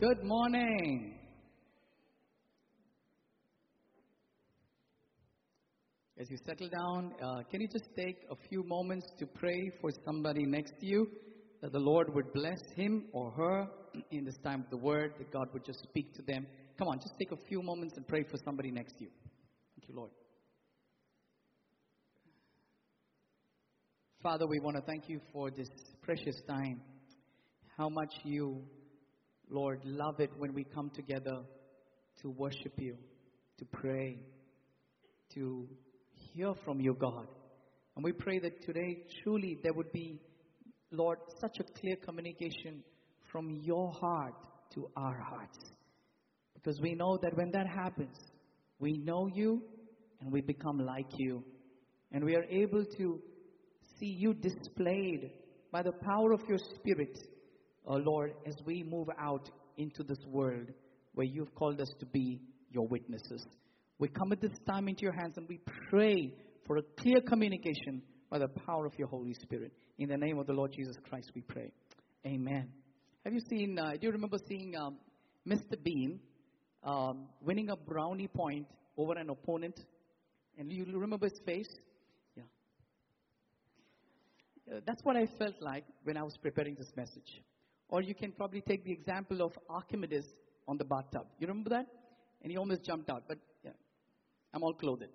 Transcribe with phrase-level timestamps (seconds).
[0.00, 1.18] Good morning.
[6.20, 9.90] As you settle down, uh, can you just take a few moments to pray for
[10.04, 11.08] somebody next to you
[11.62, 13.66] that the Lord would bless him or her
[14.12, 16.46] in this time of the word, that God would just speak to them?
[16.78, 19.10] Come on, just take a few moments and pray for somebody next to you.
[19.74, 20.10] Thank you, Lord.
[24.22, 25.68] Father, we want to thank you for this
[26.02, 26.82] precious time.
[27.76, 28.62] How much you,
[29.50, 31.40] Lord, love it when we come together
[32.22, 32.96] to worship you,
[33.58, 34.18] to pray,
[35.34, 35.66] to
[36.12, 37.26] hear from you, God.
[37.96, 40.20] And we pray that today, truly, there would be,
[40.90, 42.82] Lord, such a clear communication
[43.32, 44.34] from your heart
[44.74, 45.58] to our hearts.
[46.54, 48.16] Because we know that when that happens,
[48.78, 49.62] we know you
[50.20, 51.42] and we become like you.
[52.12, 53.20] And we are able to
[53.98, 55.30] see you displayed
[55.70, 57.18] by the power of your Spirit,
[57.88, 60.68] oh Lord, as we move out into this world
[61.14, 63.44] where you've called us to be your witnesses.
[63.98, 65.58] We come at this time into your hands and we
[65.90, 66.32] pray
[66.66, 69.72] for a clear communication by the power of your Holy Spirit.
[69.98, 71.72] In the name of the Lord Jesus Christ, we pray.
[72.26, 72.68] Amen.
[73.24, 74.98] Have you seen, uh, do you remember seeing um,
[75.46, 75.82] Mr.
[75.82, 76.20] Bean
[76.84, 78.66] um, winning a brownie point
[78.96, 79.80] over an opponent?
[80.58, 81.68] And you remember his face?
[82.36, 82.42] Yeah.
[84.70, 87.42] Uh, that's what I felt like when I was preparing this message.
[87.88, 90.26] Or you can probably take the example of Archimedes
[90.66, 91.26] on the bathtub.
[91.38, 91.86] You remember that?
[92.42, 93.72] And he almost jumped out, but yeah,
[94.54, 95.08] I'm all clothed.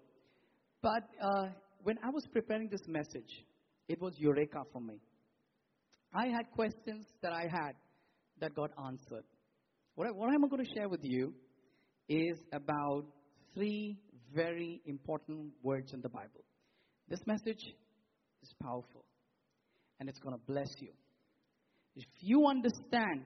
[0.82, 1.50] But uh,
[1.84, 3.46] when I was preparing this message,
[3.88, 4.96] it was eureka for me.
[6.14, 7.74] I had questions that I had
[8.40, 9.24] that got answered.
[9.96, 11.34] What, I, what I'm going to share with you
[12.10, 13.06] is about
[13.54, 13.98] three
[14.34, 16.44] very important words in the Bible.
[17.08, 17.64] This message
[18.42, 19.06] is powerful
[20.00, 20.90] and it's going to bless you.
[21.96, 23.24] If you understand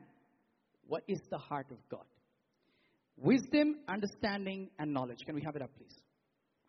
[0.87, 2.05] what is the heart of God,
[3.17, 5.19] wisdom, understanding, and knowledge.
[5.25, 5.95] Can we have it up, please?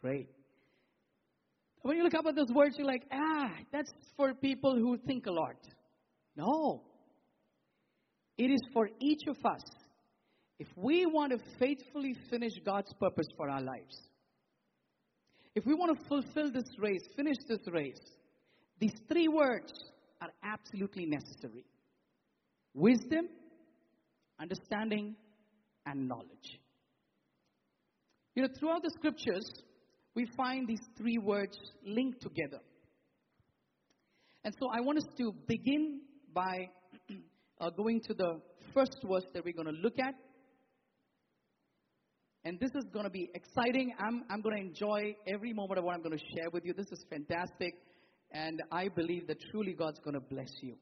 [0.00, 0.28] Great.
[1.82, 5.26] When you look up at those words, you're like, ah, that's for people who think
[5.26, 5.56] a lot.
[6.36, 6.82] No.
[8.36, 9.62] It is for each of us.
[10.58, 13.96] If we want to faithfully finish God's purpose for our lives,
[15.54, 18.00] if we want to fulfill this race, finish this race,
[18.80, 19.72] these three words
[20.20, 21.64] are absolutely necessary
[22.78, 23.28] wisdom,
[24.40, 25.16] understanding,
[25.86, 26.60] and knowledge.
[28.34, 29.50] You know, throughout the scriptures,
[30.14, 32.60] we find these three words linked together.
[34.44, 36.00] And so I want us to begin
[36.32, 36.70] by
[37.60, 38.40] uh, going to the
[38.72, 40.14] first verse that we're going to look at.
[42.44, 43.92] And this is going to be exciting.
[43.98, 46.72] I'm, I'm going to enjoy every moment of what I'm going to share with you.
[46.72, 47.74] This is fantastic.
[48.30, 50.76] And I believe that truly God's going to bless you.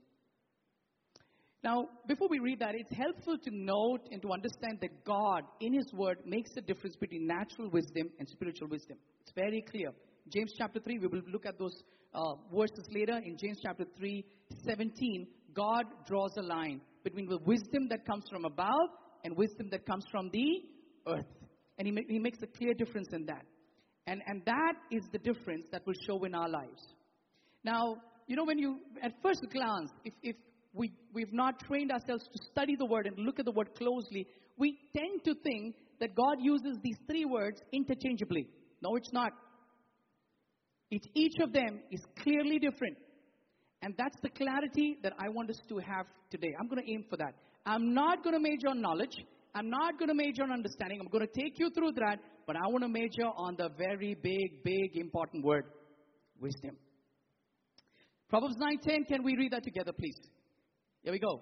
[1.67, 5.75] Now, before we read that, it's helpful to note and to understand that God, in
[5.75, 8.99] His Word, makes the difference between natural wisdom and spiritual wisdom.
[9.23, 9.91] It's very clear.
[10.33, 11.83] James chapter 3, we will look at those
[12.15, 13.19] uh, verses later.
[13.19, 14.25] In James chapter 3,
[14.65, 18.91] 17, God draws a line between the wisdom that comes from above
[19.25, 20.63] and wisdom that comes from the
[21.09, 21.27] earth.
[21.79, 23.45] And He, ma- he makes a clear difference in that.
[24.07, 26.95] And, and that is the difference that will show in our lives.
[27.65, 27.97] Now,
[28.29, 30.37] you know, when you, at first glance, if, if
[30.77, 34.27] we, we've not trained ourselves to study the word and look at the word closely,
[34.59, 38.47] we tend to think that God uses these three words interchangeably.
[38.83, 39.33] No, it's not.
[40.91, 42.97] It's each of them is clearly different.
[43.83, 46.53] And that's the clarity that I want us to have today.
[46.59, 47.35] I'm going to aim for that.
[47.65, 49.17] I'm not going to major on knowledge.
[49.55, 51.01] I'm not going to major on understanding.
[51.01, 54.15] I'm going to take you through that, but I want to major on the very
[54.23, 55.65] big, big, important word
[56.39, 56.77] wisdom.
[58.29, 59.07] Proverbs 9:10.
[59.09, 60.19] Can we read that together, please?
[61.07, 61.41] Here we go.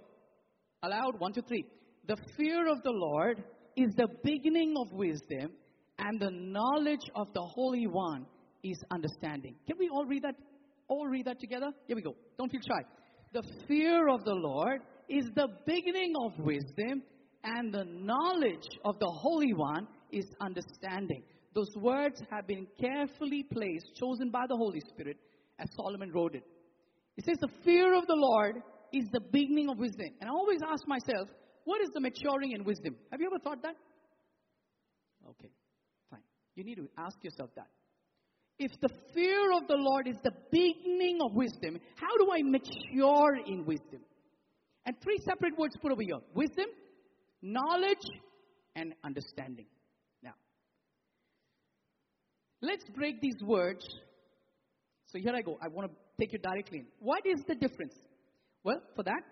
[0.83, 1.65] Aloud, one, two, three.
[2.07, 3.43] The fear of the Lord
[3.79, 5.53] is the beginning of wisdom,
[5.99, 8.27] and the knowledge of the Holy One
[8.63, 9.55] is understanding.
[9.67, 10.35] Can we all read that?
[10.89, 11.73] All read that together?
[11.87, 12.15] Here we go.
[12.37, 12.87] Don't feel shy.
[13.33, 17.03] The fear of the Lord is the beginning of wisdom,
[17.43, 21.23] and the knowledge of the Holy One is understanding.
[21.55, 25.17] Those words have been carefully placed, chosen by the Holy Spirit,
[25.59, 26.45] as Solomon wrote it.
[27.17, 28.57] It says, The fear of the Lord
[28.94, 30.06] is the beginning of wisdom.
[30.20, 31.29] And I always ask myself,
[31.64, 32.96] what is the maturing in wisdom?
[33.11, 33.75] Have you ever thought that?
[35.29, 35.50] Okay,
[36.11, 36.20] fine.
[36.55, 37.69] You need to ask yourself that.
[38.58, 43.37] If the fear of the Lord is the beginning of wisdom, how do I mature
[43.46, 44.00] in wisdom?
[44.87, 46.67] And three separate words put over here wisdom,
[47.43, 48.06] knowledge,
[48.76, 49.67] and understanding.
[50.23, 50.35] Now,
[52.61, 53.85] let's break these words.
[55.06, 55.58] So here I go.
[55.62, 56.87] I want to take you directly in.
[57.00, 57.94] What is the difference?
[58.65, 59.23] Well, for that,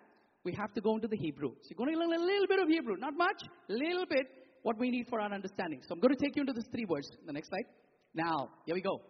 [0.45, 1.51] we have to go into the Hebrew.
[1.63, 2.97] So you're going to learn a little bit of Hebrew.
[2.99, 4.27] Not much, little bit,
[4.63, 5.81] what we need for our understanding.
[5.89, 7.09] So I'm going to take you into these three words.
[7.27, 7.65] The next slide.
[8.15, 9.01] Now, here we go.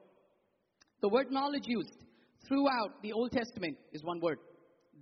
[1.01, 1.97] The word knowledge used
[2.47, 4.39] throughout the Old Testament is one word.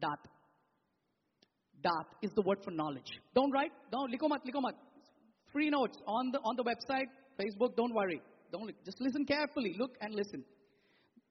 [0.01, 0.19] Dat.
[1.83, 3.11] Dat is the word for knowledge.
[3.35, 3.73] Don't write.
[3.93, 4.11] Don't.
[4.13, 4.75] Likomat, likomat.
[5.53, 7.09] Free notes on the, on the website,
[7.39, 7.77] Facebook.
[7.77, 8.23] Don't worry.
[8.53, 9.75] Don't, just listen carefully.
[9.79, 10.45] Look and listen.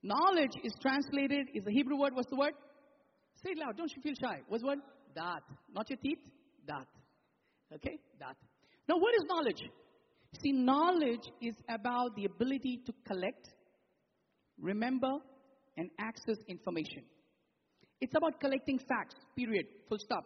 [0.03, 2.13] Knowledge is translated, is the Hebrew word.
[2.13, 2.53] What's the word?
[3.43, 3.77] Say it loud.
[3.77, 4.41] Don't you feel shy?
[4.47, 4.75] What's the
[5.15, 5.43] That.
[5.73, 6.19] Not your teeth.
[6.67, 6.87] That.
[7.73, 7.99] Okay?
[8.19, 8.35] That.
[8.87, 9.61] Now, what is knowledge?
[10.41, 13.49] See, knowledge is about the ability to collect,
[14.59, 15.11] remember,
[15.77, 17.03] and access information.
[18.01, 20.25] It's about collecting facts, period, full stop.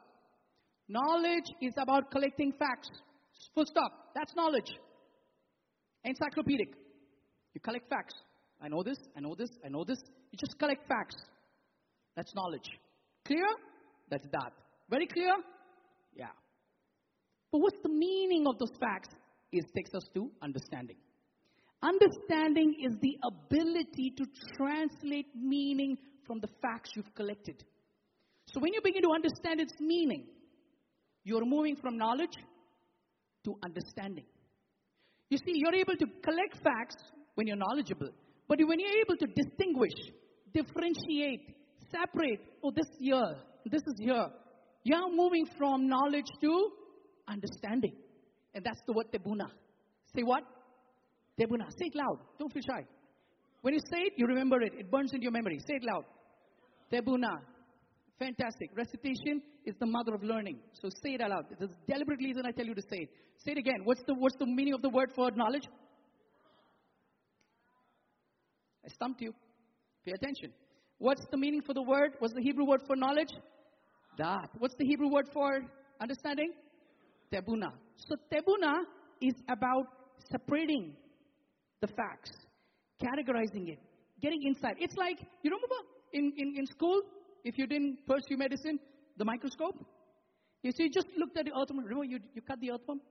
[0.89, 2.89] Knowledge is about collecting facts,
[3.55, 3.91] full stop.
[4.15, 4.69] That's knowledge.
[6.03, 6.69] Encyclopedic.
[7.53, 8.13] You collect facts.
[8.61, 9.99] I know this, I know this, I know this.
[10.31, 11.15] You just collect facts.
[12.15, 12.69] That's knowledge.
[13.25, 13.45] Clear?
[14.09, 14.53] That's that.
[14.89, 15.33] Very clear?
[16.15, 16.33] Yeah.
[17.51, 19.09] But what's the meaning of those facts?
[19.51, 20.97] It takes us to understanding.
[21.81, 24.25] Understanding is the ability to
[24.57, 27.63] translate meaning from the facts you've collected.
[28.53, 30.25] So when you begin to understand its meaning,
[31.23, 32.35] you're moving from knowledge
[33.45, 34.25] to understanding.
[35.29, 36.95] You see, you're able to collect facts
[37.35, 38.09] when you're knowledgeable,
[38.47, 39.93] but when you're able to distinguish,
[40.53, 41.55] differentiate,
[41.93, 43.35] separate, oh, this here,
[43.65, 44.27] this is here,
[44.83, 46.69] you're moving from knowledge to
[47.27, 47.93] understanding.
[48.53, 49.47] And that's the word tebuna.
[50.15, 50.43] Say what?
[51.39, 51.69] Tebuna.
[51.71, 52.19] Say it loud.
[52.37, 52.85] Don't feel shy.
[53.61, 54.73] When you say it, you remember it.
[54.77, 55.59] It burns into your memory.
[55.59, 56.03] Say it loud.
[56.91, 57.39] Tebuna.
[58.19, 58.69] Fantastic.
[58.75, 60.59] Recitation is the mother of learning.
[60.73, 61.45] So say it aloud.
[61.57, 63.09] There's a deliberate reason I tell you to say it.
[63.37, 63.81] Say it again.
[63.85, 65.63] What's the, what's the meaning of the word for knowledge?
[68.85, 69.33] I stumped you.
[70.05, 70.51] Pay attention.
[71.03, 72.11] What's the meaning for the word?
[72.19, 73.33] What's the Hebrew word for knowledge?
[74.17, 74.49] Dat.
[74.57, 75.59] What's the Hebrew word for
[75.99, 76.53] understanding?
[77.29, 77.73] Tebuna.
[77.97, 78.83] So tebuna
[79.21, 79.85] is about
[80.31, 80.95] separating
[81.81, 82.31] the facts,
[83.03, 83.79] categorizing it,
[84.21, 84.77] getting insight.
[84.79, 85.75] It's like, you remember
[86.13, 87.01] in, in, in school,
[87.43, 88.79] if you didn't pursue medicine,
[89.17, 89.75] the microscope?
[90.61, 91.83] You see, just looked at the earthworm.
[91.83, 93.01] Remember, you, you cut the earthworm?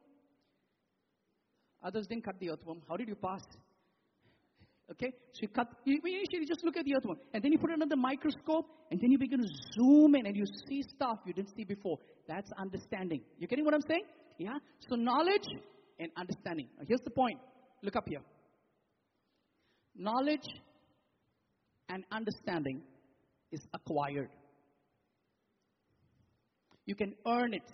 [1.85, 2.81] Others didn't cut the earthworm.
[2.89, 3.43] How did you pass?
[4.91, 5.13] Okay?
[5.33, 7.19] So you cut, you, you just look at the earthworm.
[7.33, 10.45] And then you put the microscope, and then you begin to zoom in and you
[10.69, 11.99] see stuff you didn't see before.
[12.29, 13.23] That's understanding.
[13.39, 14.05] You getting what I'm saying?
[14.39, 14.59] Yeah?
[14.89, 15.47] So knowledge
[15.99, 16.69] and understanding.
[16.79, 17.39] Now here's the point.
[17.83, 18.21] Look up here.
[19.95, 20.47] Knowledge
[21.89, 22.83] and understanding
[23.51, 24.31] is acquired.
[26.87, 27.71] You can earn it.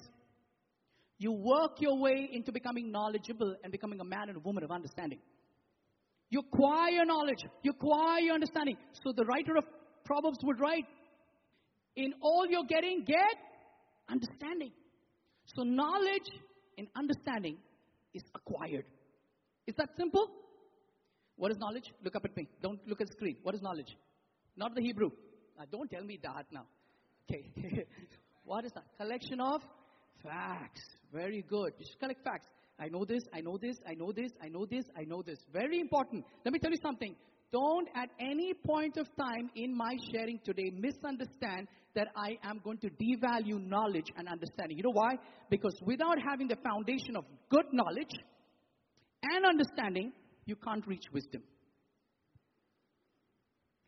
[1.19, 4.71] You work your way into becoming knowledgeable and becoming a man and a woman of
[4.71, 5.19] understanding.
[6.31, 8.77] You acquire knowledge, you acquire your understanding.
[9.03, 9.65] So the writer of
[10.05, 10.85] Proverbs would write,
[11.97, 13.37] In all you're getting, get
[14.11, 14.73] understanding.
[15.47, 16.31] So knowledge
[16.77, 17.57] and understanding
[18.15, 18.85] is acquired.
[19.67, 20.29] Is that simple?
[21.37, 21.85] What is knowledge?
[22.03, 22.49] Look up at me.
[22.63, 23.37] Don't look at the screen.
[23.43, 23.97] What is knowledge?
[24.57, 25.11] Not the Hebrew.
[25.57, 26.67] Now, don't tell me that now.
[27.31, 27.51] Okay.
[28.45, 28.85] what is that?
[28.99, 29.63] Collection of
[30.23, 30.83] facts.
[31.13, 31.73] Very good.
[31.79, 32.49] You should collect facts.
[32.81, 35.39] I know this, I know this, I know this, I know this, I know this.
[35.53, 36.25] Very important.
[36.45, 37.15] Let me tell you something.
[37.51, 42.79] Don't at any point of time in my sharing today misunderstand that I am going
[42.79, 44.77] to devalue knowledge and understanding.
[44.77, 45.17] You know why?
[45.51, 48.13] Because without having the foundation of good knowledge
[49.23, 50.13] and understanding,
[50.45, 51.43] you can't reach wisdom.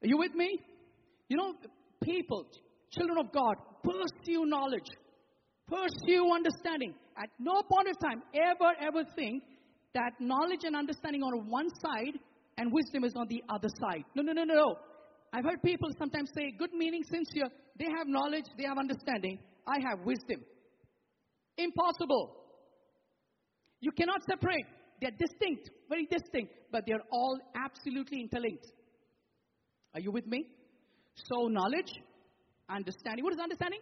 [0.02, 0.58] Are you with me?
[1.28, 1.54] You know,
[2.02, 2.46] people,
[2.90, 3.54] children of God,
[3.84, 4.88] pursue knowledge,
[5.70, 6.94] pursue understanding.
[7.16, 9.42] At no point of time ever, ever think
[9.94, 12.18] that knowledge and understanding are on one side
[12.58, 14.04] and wisdom is on the other side.
[14.14, 14.76] No, no, no, no, no.
[15.32, 17.48] I've heard people sometimes say, good meaning, sincere.
[17.78, 19.38] They have knowledge, they have understanding.
[19.66, 20.42] I have wisdom.
[21.56, 22.36] Impossible.
[23.80, 24.66] You cannot separate.
[25.00, 28.66] They're distinct, very distinct, but they're all absolutely interlinked.
[29.94, 30.44] Are you with me?
[31.14, 31.92] So, knowledge,
[32.68, 33.24] understanding.
[33.24, 33.80] What is understanding?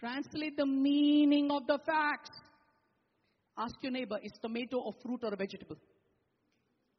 [0.00, 2.30] Translate the meaning of the facts.
[3.58, 5.76] Ask your neighbor, is tomato a fruit or a vegetable?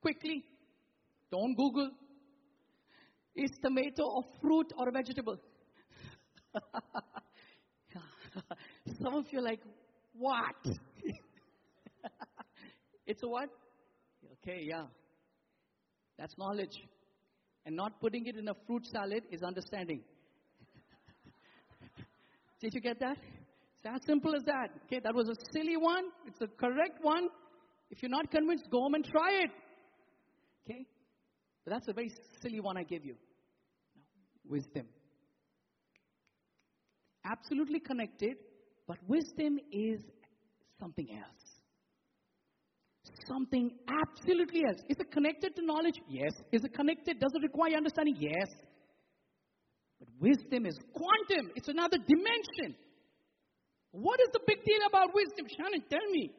[0.02, 0.44] Quickly.
[1.32, 1.92] Don't Google.
[3.36, 5.38] Is tomato a fruit or a vegetable?
[9.02, 9.60] Some of you are like,
[10.14, 10.56] what?
[13.06, 13.50] it's a what?
[14.44, 14.86] Okay, yeah.
[16.18, 16.84] That's knowledge.
[17.66, 20.02] And not putting it in a fruit salad is understanding.
[22.60, 23.18] Did you get that?
[23.78, 24.70] It's as simple as that.
[24.86, 26.06] Okay, that was a silly one.
[26.26, 27.28] It's the correct one.
[27.92, 29.52] If you're not convinced, go home and try it.
[30.66, 30.86] Okay?
[31.64, 32.12] But that's a very
[32.42, 33.16] silly one I give you.
[33.96, 34.02] No.
[34.52, 34.88] Wisdom.
[37.30, 38.38] absolutely connected,
[38.88, 40.02] but wisdom is
[40.80, 41.44] something else.
[43.28, 44.80] Something absolutely else.
[44.90, 46.00] Is it connected to knowledge?
[46.10, 46.32] Yes.
[46.52, 47.20] Is it connected?
[47.20, 48.16] Does it require understanding?
[48.20, 48.50] Yes.
[50.20, 52.76] Wisdom is quantum, it's another dimension.
[53.92, 55.48] What is the big deal about wisdom?
[55.48, 56.32] Shannon, tell me.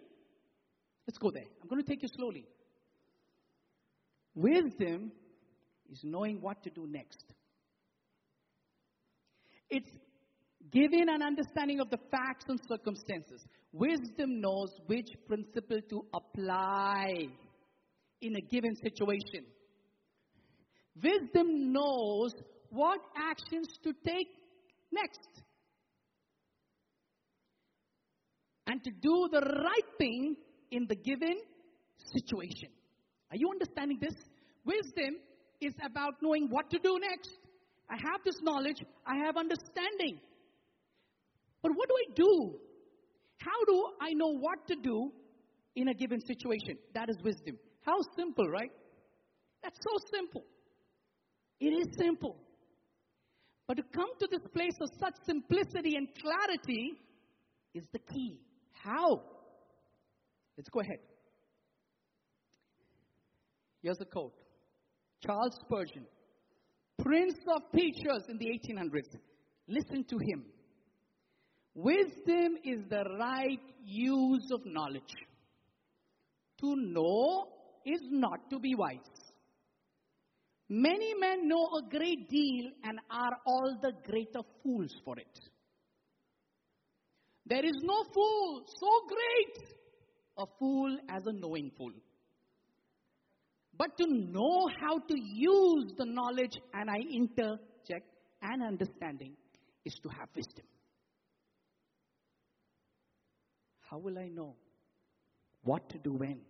[1.07, 1.47] Let's go there.
[1.63, 2.45] I'm going to take you slowly.
[4.35, 5.11] Wisdom
[5.91, 7.25] is knowing what to do next.
[9.71, 9.91] It's
[10.71, 13.45] giving an understanding of the facts and circumstances.
[13.73, 17.27] Wisdom knows which principle to apply
[18.21, 19.45] in a given situation.
[21.03, 22.33] Wisdom knows
[22.71, 24.29] what actions to take
[24.93, 25.21] next.
[28.67, 30.37] And to do the right thing
[30.71, 31.37] in the given
[32.13, 32.69] situation.
[33.31, 34.15] Are you understanding this?
[34.65, 35.17] Wisdom
[35.61, 37.31] is about knowing what to do next.
[37.91, 40.21] I have this knowledge, I have understanding.
[41.63, 42.55] But what do I do?
[43.39, 45.11] How do I know what to do
[45.75, 46.77] in a given situation?
[46.95, 47.59] That is wisdom.
[47.83, 48.71] How simple, right?
[49.63, 50.45] That's so simple.
[51.61, 52.37] It is simple.
[53.69, 56.95] But to come to this place of such simplicity and clarity
[57.75, 58.41] is the key.
[58.73, 59.21] How?
[60.57, 60.99] Let's go ahead.
[63.83, 64.33] Here's a quote
[65.25, 66.07] Charles Spurgeon,
[67.03, 69.19] Prince of Preachers in the 1800s.
[69.69, 70.47] Listen to him.
[71.75, 75.15] Wisdom is the right use of knowledge.
[76.63, 77.49] To know
[77.85, 79.28] is not to be wise.
[80.69, 85.39] Many men know a great deal and are all the greater fools for it.
[87.47, 89.79] There is no fool so great
[90.37, 91.93] a fool as a knowing fool.
[93.77, 98.07] But to know how to use the knowledge, and I interject,
[98.43, 99.37] and understanding,
[99.85, 100.67] is to have wisdom.
[103.91, 104.57] How will I know
[105.63, 106.41] what to do when?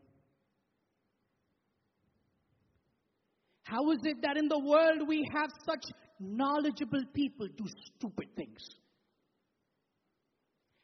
[3.69, 5.85] How is it that in the world we have such
[6.19, 7.65] knowledgeable people do
[7.97, 8.65] stupid things?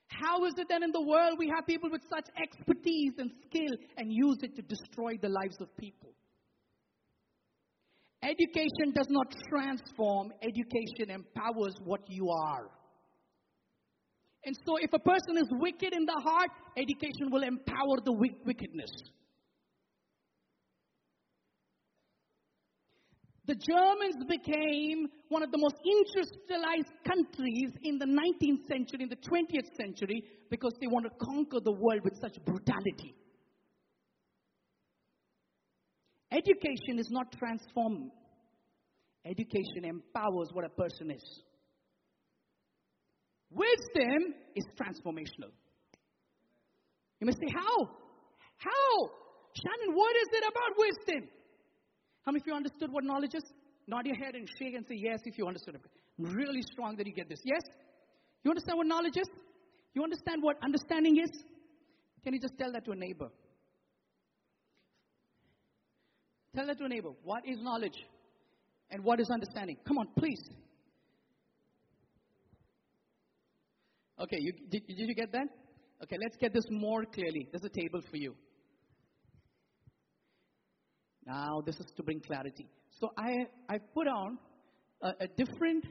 [0.08, 3.74] How is it that in the world we have people with such expertise and skill
[3.96, 6.10] and use it to destroy the lives of people?
[8.22, 12.68] Education does not transform, education empowers what you are.
[14.44, 18.12] And so, if a person is wicked in the heart, education will empower the
[18.44, 18.90] wickedness.
[23.46, 29.16] The Germans became one of the most industrialized countries in the 19th century, in the
[29.16, 33.14] 20th century, because they want to conquer the world with such brutality.
[36.32, 38.10] Education is not transforming.
[39.26, 41.42] Education empowers what a person is.
[43.50, 45.52] Wisdom is transformational.
[47.20, 47.88] You may say, How?
[48.56, 49.10] How?
[49.54, 51.28] Shannon, what is it about wisdom?
[52.24, 53.44] How many of you understood what knowledge is?
[53.86, 55.82] Nod your head and shake and say yes if you understood it.
[56.18, 57.40] I'm really strong that you get this.
[57.44, 57.60] Yes?
[58.42, 59.28] You understand what knowledge is?
[59.94, 61.30] You understand what understanding is?
[62.22, 63.28] Can you just tell that to a neighbor?
[66.54, 67.10] Tell that to a neighbor.
[67.24, 67.98] What is knowledge?
[68.90, 69.76] And what is understanding?
[69.86, 70.40] Come on, please.
[74.20, 75.48] Okay, you, did, did you get that?
[76.02, 77.48] Okay, let's get this more clearly.
[77.50, 78.34] There's a table for you.
[81.26, 82.68] Now, this is to bring clarity.
[83.00, 84.38] So I, I put on
[85.02, 85.84] a, a different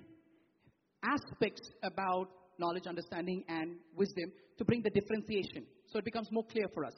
[1.04, 6.66] aspects about knowledge, understanding, and wisdom to bring the differentiation so it becomes more clear
[6.74, 6.94] for us.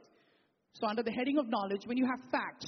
[0.73, 2.65] So, under the heading of knowledge, when you have facts,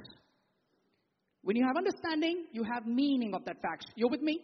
[1.42, 3.86] when you have understanding, you have meaning of that fact.
[3.96, 4.40] You're with me?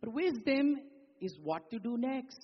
[0.00, 0.76] But wisdom
[1.20, 2.38] is what to do next.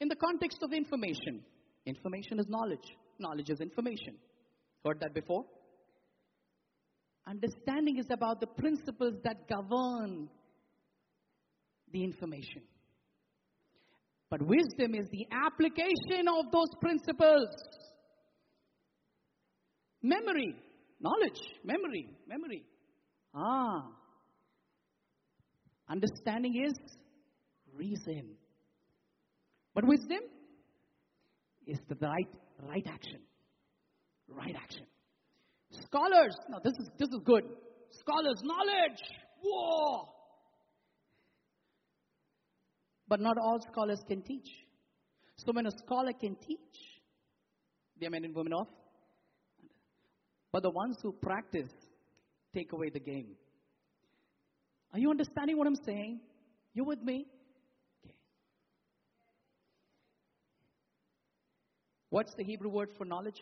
[0.00, 1.44] In the context of information,
[1.86, 2.96] information is knowledge.
[3.20, 4.14] Knowledge is information.
[4.84, 5.44] Heard that before?
[7.28, 10.28] Understanding is about the principles that govern
[11.92, 12.62] the information.
[14.30, 17.48] But wisdom is the application of those principles.
[20.02, 20.54] Memory,
[21.00, 22.64] knowledge, memory, memory.
[23.34, 23.88] Ah.
[25.88, 26.72] Understanding is
[27.74, 28.36] reason.
[29.74, 30.20] But wisdom
[31.66, 32.28] is the right
[32.68, 33.20] right action.
[34.28, 34.86] Right action.
[35.70, 37.44] Scholars, now this is this is good.
[37.90, 39.00] Scholars, knowledge.
[39.42, 40.08] Whoa.
[43.08, 44.48] But not all scholars can teach.
[45.36, 46.76] So when a scholar can teach,
[47.98, 48.66] they are men and women of.
[50.52, 51.70] But the ones who practice
[52.54, 53.36] take away the game.
[54.92, 56.20] Are you understanding what I'm saying?
[56.74, 57.26] You with me?
[62.10, 63.40] What's the Hebrew word for knowledge?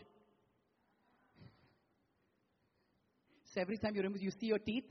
[3.54, 4.84] So every time you remember, you see your teeth,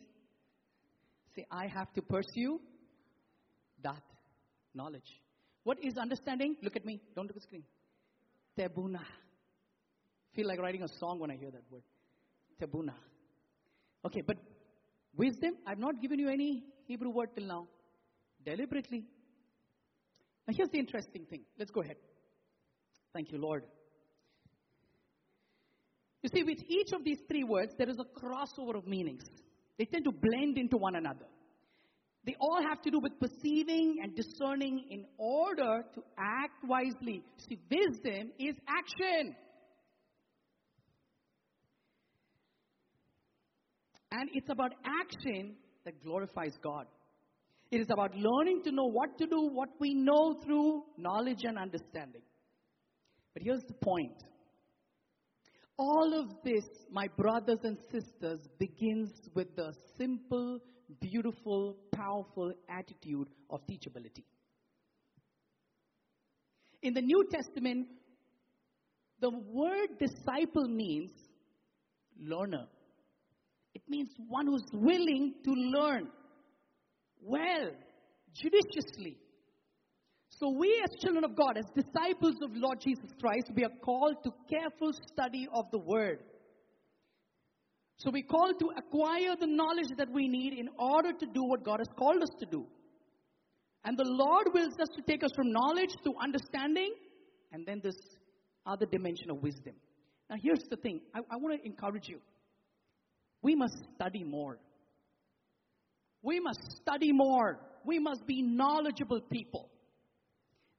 [1.36, 2.60] say, I have to pursue
[3.84, 4.02] that
[4.74, 5.22] knowledge.
[5.64, 6.56] What is understanding?
[6.64, 7.00] Look at me.
[7.16, 7.64] Don't look at the screen.
[8.58, 9.02] Tebuna.
[10.36, 11.84] Feel like writing a song when I hear that word.
[12.60, 12.94] Tebuna.
[14.06, 14.38] Okay, but
[15.16, 17.68] wisdom, I've not given you any Hebrew word till now.
[18.44, 19.06] Deliberately.
[20.48, 21.42] Now here's the interesting thing.
[21.60, 21.98] Let's go ahead.
[23.18, 23.64] Thank you, Lord.
[26.22, 29.24] You see, with each of these three words, there is a crossover of meanings.
[29.80, 31.26] They tend to blend into one another.
[32.28, 37.24] They all have to do with perceiving and discerning in order to act wisely.
[37.50, 39.36] See, wisdom is action.
[44.12, 45.56] And it's about action
[45.86, 46.86] that glorifies God.
[47.72, 51.58] It is about learning to know what to do, what we know through knowledge and
[51.58, 52.22] understanding.
[53.38, 54.24] But here's the point
[55.78, 60.60] all of this, my brothers and sisters, begins with the simple,
[61.00, 64.24] beautiful, powerful attitude of teachability.
[66.82, 67.86] In the New Testament,
[69.20, 71.12] the word disciple means
[72.20, 72.66] learner.
[73.76, 76.08] It means one who's willing to learn
[77.22, 77.70] well,
[78.34, 79.20] judiciously.
[80.40, 84.18] So, we as children of God, as disciples of Lord Jesus Christ, we are called
[84.24, 86.20] to careful study of the Word.
[87.98, 91.64] So, we're called to acquire the knowledge that we need in order to do what
[91.64, 92.68] God has called us to do.
[93.84, 96.94] And the Lord wills us to take us from knowledge to understanding,
[97.52, 97.98] and then this
[98.64, 99.74] other dimension of wisdom.
[100.30, 102.20] Now, here's the thing I, I want to encourage you.
[103.42, 104.60] We must study more.
[106.22, 107.60] We must study more.
[107.84, 109.72] We must be knowledgeable people.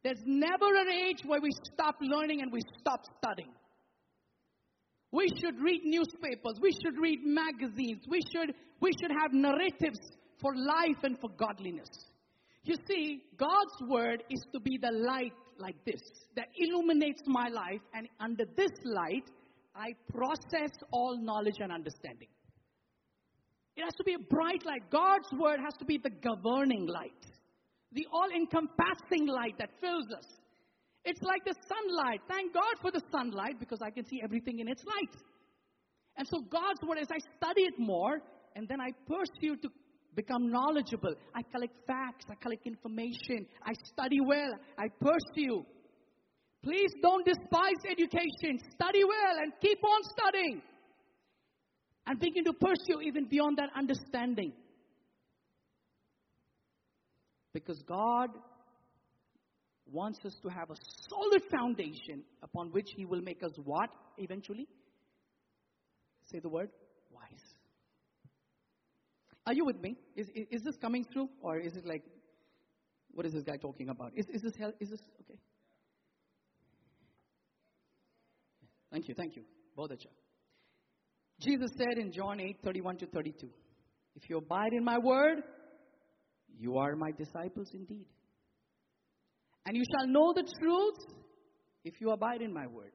[0.05, 3.53] There's never an age where we stop learning and we stop studying.
[5.11, 6.59] We should read newspapers.
[6.61, 8.03] We should read magazines.
[8.09, 9.99] We should, we should have narratives
[10.41, 11.89] for life and for godliness.
[12.65, 16.01] You see, God's word is to be the light like this
[16.37, 19.25] that illuminates my life, and under this light,
[19.75, 22.29] I process all knowledge and understanding.
[23.77, 24.91] It has to be a bright light.
[24.91, 27.25] God's word has to be the governing light
[27.92, 30.27] the all encompassing light that fills us.
[31.05, 32.20] It's like the sunlight.
[32.29, 35.16] Thank God for the sunlight because I can see everything in its light.
[36.16, 38.20] And so God's word, as I study it more,
[38.57, 39.68] and then I pursue to
[40.14, 41.14] become knowledgeable.
[41.35, 45.64] I collect facts, I collect information, I study well, I pursue.
[46.62, 48.59] Please don't despise education.
[48.74, 50.61] Study well and keep on studying.
[52.07, 54.53] And begin to pursue even beyond that understanding.
[57.53, 58.31] Because God
[59.91, 60.77] wants us to have a
[61.09, 64.69] solid foundation upon which He will make us what eventually?
[66.31, 66.71] Say the word
[67.11, 67.25] wise.
[69.47, 69.97] Are you with me?
[70.15, 71.29] Is, is, is this coming through?
[71.41, 72.03] Or is it like,
[73.13, 74.13] what is this guy talking about?
[74.15, 74.73] Is, is this hell?
[74.79, 75.39] Is this okay?
[78.93, 79.43] Thank you, thank you.
[79.77, 80.09] Bodacha.
[81.41, 83.49] Jesus said in John 8 31 to 32,
[84.17, 85.39] If you abide in my word,
[86.57, 88.07] you are my disciples indeed.
[89.67, 90.97] And you shall know the truth
[91.85, 92.93] if you abide in my word.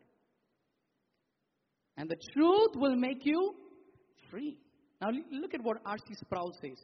[1.98, 3.54] And the truth will make you
[4.32, 4.58] free.
[5.02, 6.16] Now, look at what R.C.
[6.16, 6.80] Sproul says.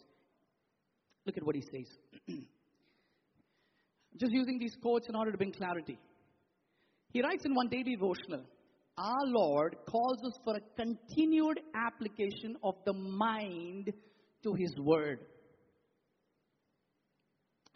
[1.25, 1.87] Look at what he says.
[4.19, 5.97] Just using these quotes in order to bring clarity.
[7.11, 8.43] He writes in one daily devotional
[8.97, 13.91] Our Lord calls us for a continued application of the mind
[14.43, 15.19] to His Word.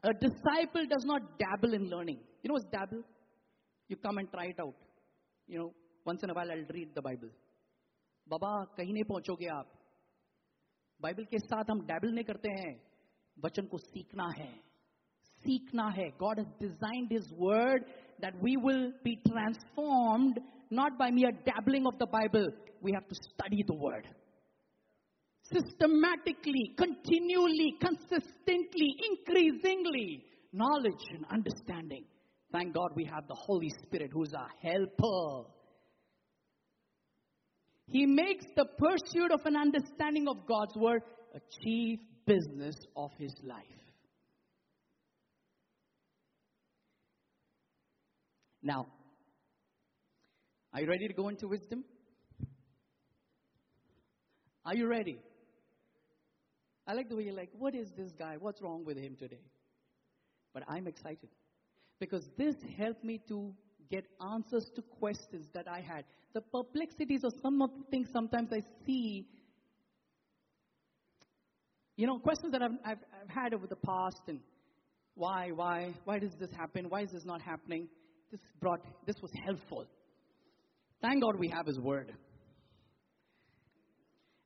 [0.04, 2.18] A disciple does not dabble in learning.
[2.42, 3.02] You know what's dabble?
[3.88, 4.74] You come and try it out.
[5.48, 5.72] You know,
[6.06, 7.30] once in a while I'll read the Bible.
[8.26, 9.68] बाबा कहीं नहीं पहुंचोगे आप
[11.00, 12.72] Bible के साथ हम dabble नहीं करते हैं
[13.36, 14.48] वचन को सीखना है
[15.44, 17.84] सीखना है God has designed his word
[18.22, 20.38] that we will be transformed
[20.70, 22.46] not by mere dabbling of the Bible.
[22.82, 24.08] We have to study the Word
[25.51, 32.05] systematically, continually, consistently, increasingly knowledge and understanding.
[32.51, 35.49] Thank God we have the Holy Spirit who's our helper.
[37.87, 41.01] He makes the pursuit of an understanding of God's word
[41.35, 43.63] a chief business of his life.
[48.61, 48.87] Now,
[50.73, 51.83] are you ready to go into wisdom?
[54.65, 55.19] Are you ready?
[56.85, 58.35] I like the way you're like, what is this guy?
[58.39, 59.41] What's wrong with him today?
[60.53, 61.29] But I'm excited
[61.99, 63.53] because this helped me to
[63.89, 66.03] get answers to questions that I had.
[66.33, 69.27] The perplexities of some of the things sometimes I see,
[71.95, 74.39] you know, questions that I've, I've, I've had over the past and
[75.15, 76.89] why, why, why does this happen?
[76.89, 77.87] Why is this not happening?
[78.31, 79.85] This brought, this was helpful.
[81.01, 82.11] Thank God we have His Word.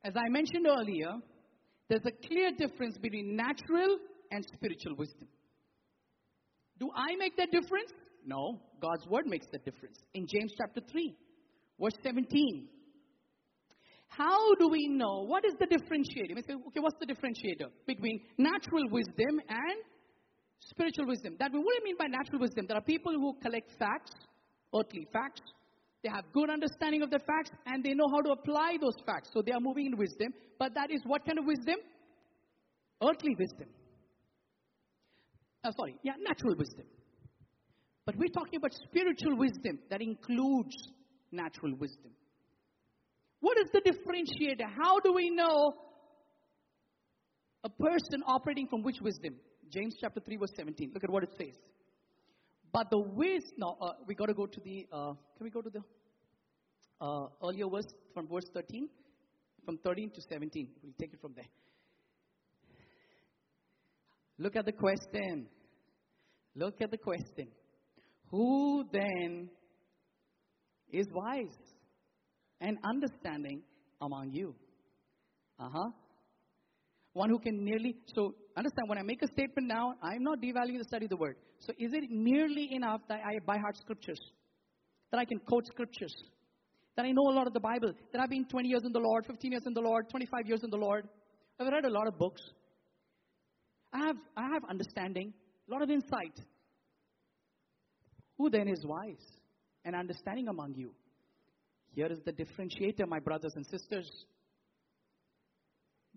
[0.04, 1.14] As I mentioned earlier,
[1.90, 3.98] there's a clear difference between natural
[4.32, 5.28] and spiritual wisdom.
[6.80, 7.92] Do I make that difference?
[8.26, 9.98] No, God's word makes the difference.
[10.14, 11.16] In James chapter 3,
[11.80, 12.68] verse 17.
[14.10, 15.24] How do we know?
[15.24, 16.36] What is the differentiator?
[16.36, 19.78] We say, okay, what's the differentiator between natural wisdom and
[20.60, 21.36] spiritual wisdom?
[21.40, 22.66] That what do you mean by natural wisdom?
[22.68, 24.12] There are people who collect facts,
[24.76, 25.42] earthly facts.
[26.04, 29.30] They have good understanding of the facts and they know how to apply those facts.
[29.34, 30.34] So they are moving in wisdom.
[30.60, 31.76] But that is what kind of wisdom?
[33.04, 33.68] Earthly wisdom.
[35.66, 36.86] Oh, sorry, yeah, natural wisdom.
[38.06, 40.76] But we're talking about spiritual wisdom that includes
[41.32, 42.12] natural wisdom.
[43.40, 44.66] What is the differentiator?
[44.82, 45.74] How do we know
[47.64, 49.36] a person operating from which wisdom?
[49.72, 50.92] James chapter 3, verse 17.
[50.94, 51.56] Look at what it says.
[52.78, 55.62] But the wisdom, no, uh, we got to go to the, uh, can we go
[55.62, 55.82] to the
[57.02, 58.88] uh, earlier verse from verse 13?
[59.66, 60.68] From 13 to 17.
[60.84, 61.48] We'll take it from there.
[64.38, 65.48] Look at the question.
[66.56, 67.48] Look at the question.
[68.30, 69.50] Who then
[70.92, 71.58] is wise
[72.62, 73.64] and understanding
[74.00, 74.54] among you?
[75.60, 75.90] Uh huh.
[77.14, 80.80] One who can nearly, so understand when I make a statement now, I'm not devaluing
[80.80, 81.36] the study of the word.
[81.60, 84.20] So is it merely enough that I buy heart scriptures?
[85.12, 86.14] That I can quote scriptures?
[86.96, 87.94] That I know a lot of the Bible?
[88.12, 90.64] That I've been 20 years in the Lord, 15 years in the Lord, 25 years
[90.64, 91.08] in the Lord?
[91.60, 92.42] I've read a lot of books.
[93.94, 95.34] I have, I have understanding,
[95.68, 96.40] a lot of insight.
[98.38, 99.26] Who then is wise
[99.86, 100.92] and understanding among you?
[101.96, 104.10] Here is the differentiator, my brothers and sisters.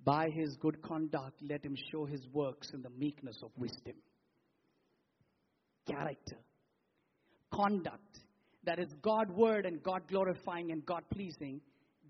[0.05, 3.95] By his good conduct, let him show his works in the meekness of wisdom.
[5.87, 6.39] Character,
[7.53, 8.21] conduct
[8.65, 11.61] that is God word and God glorifying and God pleasing.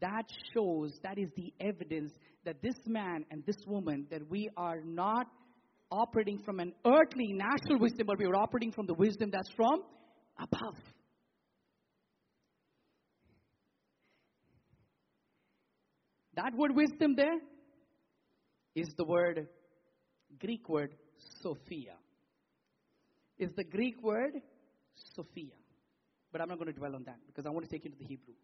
[0.01, 0.25] That
[0.55, 2.13] shows, that is the evidence
[2.45, 5.27] that this man and this woman, that we are not
[5.91, 9.83] operating from an earthly, natural wisdom, but we are operating from the wisdom that's from
[10.39, 10.77] above.
[16.35, 17.39] That word wisdom there
[18.75, 19.47] is the word,
[20.39, 20.95] Greek word,
[21.43, 21.95] Sophia.
[23.39, 24.33] Is the Greek word,
[25.15, 25.55] Sophia.
[26.33, 27.97] But I'm not going to dwell on that because I want to take you to
[27.97, 28.35] the Hebrew.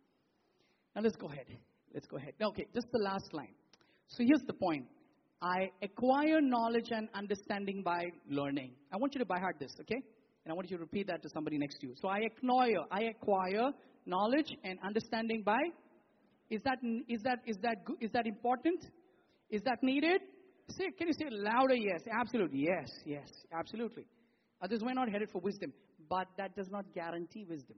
[0.94, 1.46] Now let's go ahead.
[1.92, 2.32] Let's go ahead.
[2.42, 3.54] Okay, just the last line.
[4.08, 4.86] So here's the point.
[5.42, 8.72] I acquire knowledge and understanding by learning.
[8.92, 10.02] I want you to by heart this, okay?
[10.44, 11.94] And I want you to repeat that to somebody next to you.
[12.00, 13.70] So I acquire, I acquire
[14.06, 15.58] knowledge and understanding by.
[16.48, 18.86] Is that is that is that is that important?
[19.50, 20.20] Is that needed?
[20.70, 21.74] Say, can you say louder?
[21.74, 22.58] Yes, absolutely.
[22.66, 24.06] Yes, yes, absolutely.
[24.62, 25.72] Others were not headed for wisdom,
[26.08, 27.76] but that does not guarantee wisdom.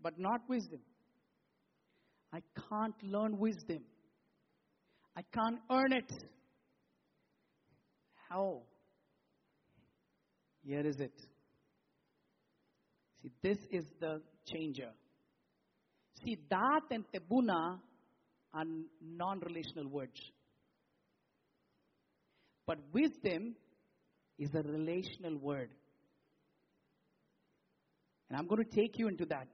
[0.00, 0.80] But not wisdom.
[2.32, 3.82] I can't learn wisdom.
[5.16, 6.12] I can't earn it.
[8.28, 8.62] How?
[10.64, 11.14] Here is it.
[13.22, 14.90] See, this is the changer.
[16.22, 17.78] See, that and tebuna
[18.56, 18.64] are
[19.00, 20.20] non relational words.
[22.66, 23.54] But wisdom
[24.38, 25.70] is a relational word.
[28.28, 29.46] And I'm going to take you into that.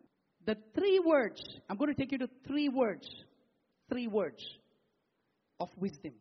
[0.46, 3.06] The three words, I'm going to take you to three words.
[3.90, 4.42] Three words
[5.60, 6.14] of wisdom.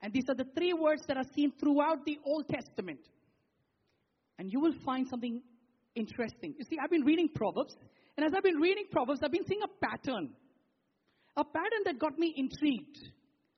[0.00, 3.00] And these are the three words that are seen throughout the Old Testament
[4.42, 5.40] and you will find something
[5.94, 6.54] interesting.
[6.58, 7.76] You see, I've been reading Proverbs,
[8.16, 10.30] and as I've been reading Proverbs, I've been seeing a pattern.
[11.36, 12.98] A pattern that got me intrigued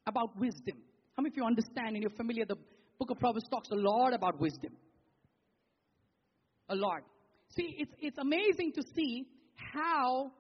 [0.07, 0.79] about wisdom.
[1.17, 2.45] How many of you understand and you're familiar?
[2.45, 2.57] The
[2.99, 4.73] book of Proverbs talks a lot about wisdom.
[6.69, 7.03] A lot.
[7.57, 10.33] See, it's, it's amazing to see how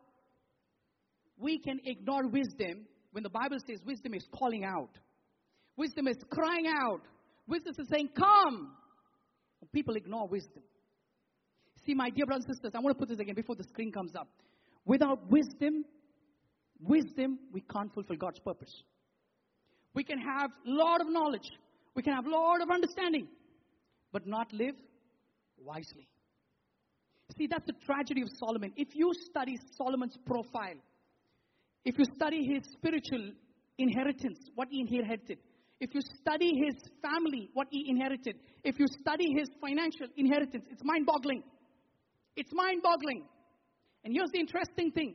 [1.38, 4.90] we can ignore wisdom when the Bible says wisdom is calling out.
[5.76, 7.02] Wisdom is crying out.
[7.46, 8.70] Wisdom is saying, Come,
[9.72, 10.62] People ignore wisdom.
[11.84, 13.92] See, my dear brothers and sisters, I want to put this again before the screen
[13.92, 14.28] comes up.
[14.86, 15.84] Without wisdom,
[16.80, 18.72] wisdom, we can't fulfill God's purpose.
[19.94, 21.48] We can have a lot of knowledge,
[21.94, 23.28] we can have a lot of understanding,
[24.12, 24.74] but not live
[25.58, 26.08] wisely.
[27.38, 28.72] See, that's the tragedy of Solomon.
[28.76, 30.78] If you study Solomon's profile,
[31.84, 33.32] if you study his spiritual
[33.78, 35.38] inheritance, what he inherited,
[35.80, 40.82] if you study his family, what he inherited, if you study his financial inheritance, it's
[40.84, 41.42] mind boggling.
[42.36, 43.24] It's mind boggling.
[44.04, 45.14] And here's the interesting thing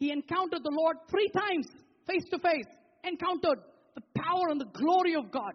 [0.00, 1.66] he encountered the Lord three times,
[2.08, 2.66] face to face,
[3.04, 3.62] encountered
[3.94, 5.52] the power and the glory of God.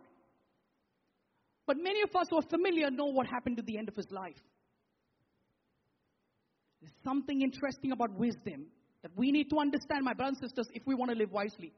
[1.65, 4.05] But many of us who are familiar know what happened at the end of his
[4.12, 4.39] life.
[6.79, 8.67] There's something interesting about wisdom
[9.01, 11.73] that we need to understand, my brothers and sisters, if we want to live wisely.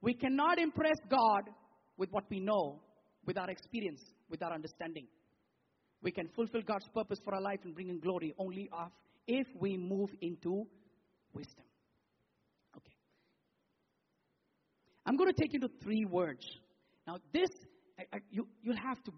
[0.00, 1.50] We cannot impress God
[1.98, 2.80] with what we know,
[3.26, 4.00] with our experience,
[4.30, 5.06] with our understanding.
[6.02, 8.70] We can fulfill God's purpose for our life and bring in glory only
[9.26, 10.66] if we move into
[11.34, 11.64] wisdom.
[12.76, 12.92] Okay.
[15.06, 16.44] I'm going to take you to three words.
[17.06, 17.48] Now, this,
[17.98, 19.12] I, I, you, you'll have to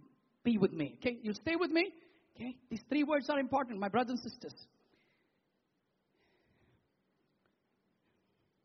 [0.44, 1.18] be with me, okay?
[1.22, 1.90] You'll stay with me,
[2.36, 2.54] okay?
[2.70, 4.54] These three words are important, my brothers and sisters.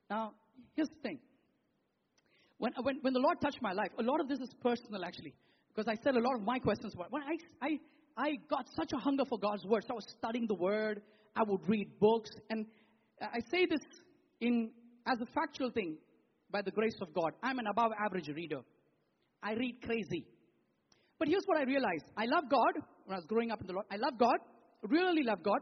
[0.10, 0.34] Now,
[0.76, 1.20] here's the thing.
[2.58, 5.34] When, when, when the Lord touched my life, a lot of this is personal actually,
[5.74, 7.80] because I said a lot of my questions were, when I, I,
[8.18, 11.02] I got such a hunger for God's word, so I was studying the word,
[11.36, 12.66] I would read books, and
[13.22, 13.82] I say this
[14.40, 14.72] in,
[15.08, 15.98] as a factual thing,
[16.54, 17.34] by the grace of God.
[17.44, 18.62] I'm an above average reader.
[19.42, 20.26] I read crazy.
[21.20, 22.06] But here's what I realized.
[22.16, 22.74] I love God
[23.06, 23.86] when I was growing up in the Lord.
[23.92, 24.38] I love God,
[24.84, 25.60] really love God.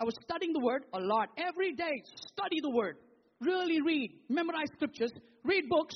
[0.00, 1.28] I was studying the word a lot.
[1.38, 2.02] Every day,
[2.32, 2.96] study the word.
[3.40, 5.12] Really read, memorize scriptures,
[5.44, 5.94] read books,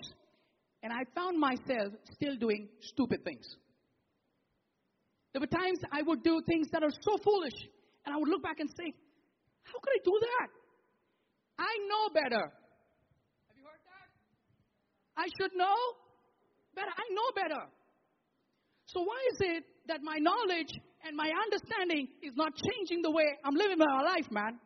[0.83, 3.47] and I found myself still doing stupid things.
[5.33, 7.59] There were times I would do things that are so foolish,
[8.07, 8.95] and I would look back and say,
[9.63, 10.49] How could I do that?
[11.59, 12.43] I know better.
[12.43, 14.09] Have you heard that?
[15.19, 15.75] I should know
[16.79, 16.95] better.
[16.95, 17.63] I know better.
[18.87, 20.71] So, why is it that my knowledge
[21.05, 24.61] and my understanding is not changing the way I'm living my life, man?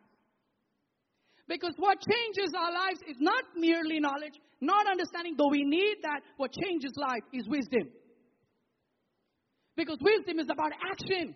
[1.48, 6.20] Because what changes our lives is not merely knowledge, not understanding, though we need that.
[6.36, 7.88] What changes life is wisdom.
[9.74, 11.34] Because wisdom is about action.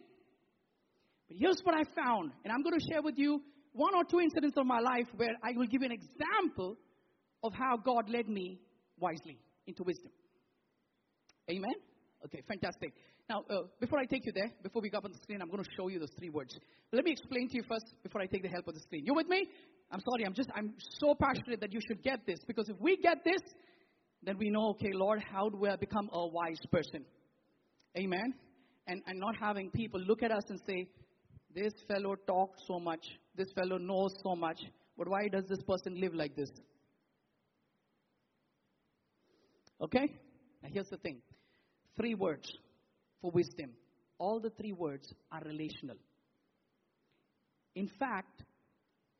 [1.26, 3.40] But here's what I found, and I'm going to share with you
[3.72, 6.76] one or two incidents of my life where I will give you an example
[7.42, 8.60] of how God led me
[8.98, 10.10] wisely into wisdom.
[11.50, 11.74] Amen?
[12.24, 12.92] Okay, fantastic.
[13.28, 15.50] Now, uh, before I take you there, before we go up on the screen, I'm
[15.50, 16.54] going to show you those three words.
[16.90, 19.04] But let me explain to you first before I take the help of the screen.
[19.04, 19.48] You with me?
[19.90, 22.96] I'm sorry, I'm just, I'm so passionate that you should get this because if we
[22.96, 23.40] get this,
[24.22, 27.04] then we know, okay, Lord, how do I become a wise person?
[27.96, 28.34] Amen?
[28.88, 30.88] And, and not having people look at us and say,
[31.54, 33.04] this fellow talks so much,
[33.36, 34.58] this fellow knows so much,
[34.98, 36.50] but why does this person live like this?
[39.80, 40.10] Okay?
[40.62, 41.20] Now here's the thing
[41.96, 42.50] three words
[43.20, 43.70] for wisdom.
[44.18, 45.96] All the three words are relational.
[47.74, 48.42] In fact,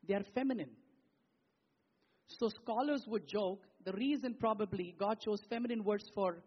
[0.07, 0.71] they are feminine.
[2.27, 6.43] So scholars would joke the reason probably God chose feminine words for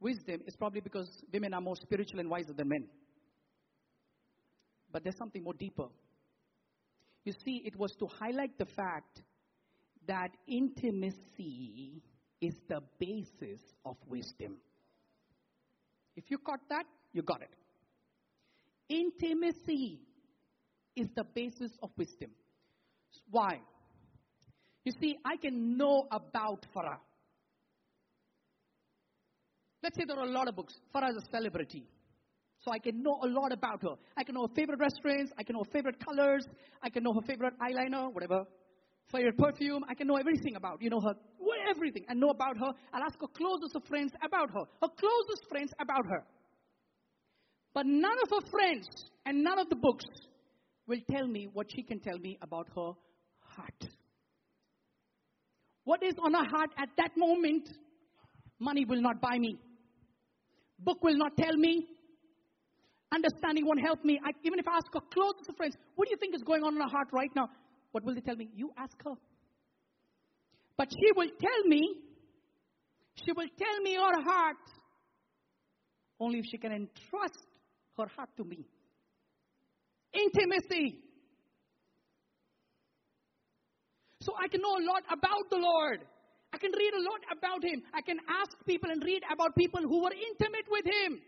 [0.00, 2.88] wisdom is probably because women are more spiritual and wiser than men.
[4.92, 5.86] But there's something more deeper.
[7.24, 9.22] You see, it was to highlight the fact
[10.06, 12.02] that intimacy
[12.40, 14.56] is the basis of wisdom.
[16.16, 17.50] If you caught that, you got it.
[18.88, 20.00] Intimacy
[20.94, 22.30] is the basis of wisdom.
[23.30, 23.60] Why?
[24.84, 26.98] You see, I can know about Farah.
[29.82, 30.74] Let's say there are a lot of books.
[30.94, 31.86] Farah is a celebrity.
[32.60, 33.96] So I can know a lot about her.
[34.16, 35.32] I can know her favorite restaurants.
[35.38, 36.46] I can know her favorite colors.
[36.82, 38.44] I can know her favorite eyeliner, whatever.
[39.12, 39.84] Favorite perfume.
[39.88, 41.14] I can know everything about, you know, her,
[41.68, 42.04] everything.
[42.08, 42.72] I know about her.
[42.92, 44.64] I'll ask her closest of friends about her.
[44.82, 46.24] Her closest friends about her.
[47.74, 48.88] But none of her friends
[49.26, 50.04] and none of the books
[50.86, 52.92] will tell me what she can tell me about her
[53.40, 53.86] heart.
[55.84, 57.68] What is on her heart at that moment,
[58.58, 59.56] money will not buy me.
[60.80, 61.86] Book will not tell me.
[63.14, 64.18] Understanding won't help me.
[64.24, 66.74] I, even if I ask her closest friends, what do you think is going on
[66.74, 67.48] in her heart right now?
[67.96, 68.50] What will they tell me?
[68.54, 69.14] You ask her.
[70.76, 71.80] But she will tell me,
[73.24, 74.64] she will tell me her heart
[76.20, 77.46] only if she can entrust
[77.96, 78.66] her heart to me.
[80.12, 80.98] Intimacy.
[84.20, 86.00] So I can know a lot about the Lord.
[86.52, 87.80] I can read a lot about Him.
[87.94, 91.18] I can ask people and read about people who were intimate with Him.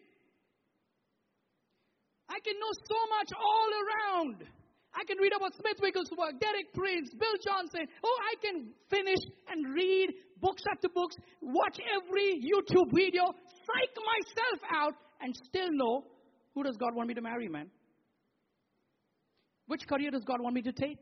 [2.28, 4.57] I can know so much all around.
[4.98, 7.86] I can read about Smith Wigglesworth, Derek Prince, Bill Johnson.
[8.02, 14.60] Oh, I can finish and read books after books, watch every YouTube video, psych myself
[14.74, 16.04] out, and still know
[16.54, 17.70] who does God want me to marry, man?
[19.66, 20.98] Which career does God want me to take?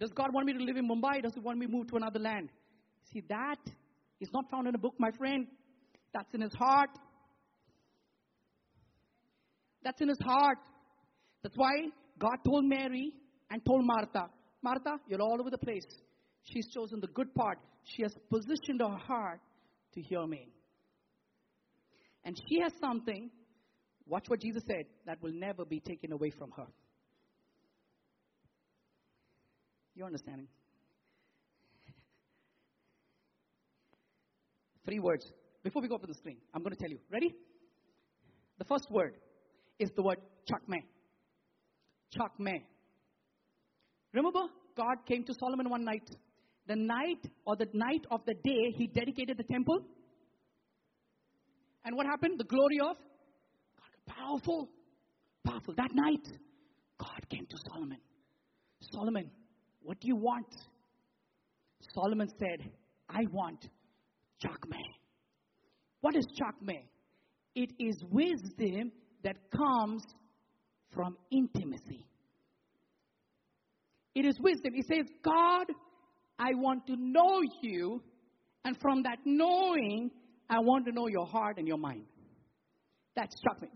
[0.00, 1.22] Does God want me to live in Mumbai?
[1.22, 2.48] Does He want me to move to another land?
[3.12, 3.60] See, that
[4.20, 5.46] is not found in a book, my friend.
[6.12, 6.90] That's in his heart.
[9.84, 10.58] That's in his heart.
[11.42, 11.70] That's why
[12.18, 13.12] God told Mary
[13.50, 14.30] and told Martha,
[14.62, 15.84] Martha, you're all over the place.
[16.44, 17.58] She's chosen the good part.
[17.84, 19.40] She has positioned her heart
[19.94, 20.48] to hear me.
[22.24, 23.30] And she has something,
[24.06, 26.66] watch what Jesus said, that will never be taken away from her.
[29.94, 30.48] You're understanding?
[34.84, 35.24] Three words.
[35.62, 36.98] Before we go up to the screen, I'm going to tell you.
[37.10, 37.34] Ready?
[38.58, 39.14] The first word
[39.78, 40.18] is the word
[40.50, 40.82] chakme.
[42.14, 42.62] Chakme.
[44.12, 46.08] Remember, God came to Solomon one night.
[46.66, 49.80] The night or the night of the day he dedicated the temple.
[51.84, 52.38] And what happened?
[52.38, 54.68] The glory of God, powerful,
[55.46, 55.74] powerful.
[55.76, 56.26] That night,
[56.98, 57.98] God came to Solomon.
[58.92, 59.30] Solomon,
[59.82, 60.46] what do you want?
[61.94, 62.70] Solomon said,
[63.08, 63.68] I want
[64.44, 64.82] chakme.
[66.00, 66.88] What is chakme?
[67.54, 68.92] It is wisdom
[69.22, 70.02] that comes
[70.96, 72.06] from intimacy.
[74.14, 74.72] It is wisdom.
[74.74, 75.66] He says, God,
[76.38, 78.02] I want to know you,
[78.64, 80.10] and from that knowing,
[80.48, 82.06] I want to know your heart and your mind.
[83.14, 83.68] That struck me.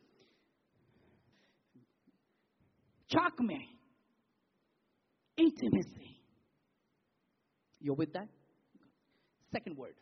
[3.13, 3.59] Chakme.
[5.37, 6.17] Intimacy.
[7.81, 8.29] You're with that?
[9.53, 9.95] Second word.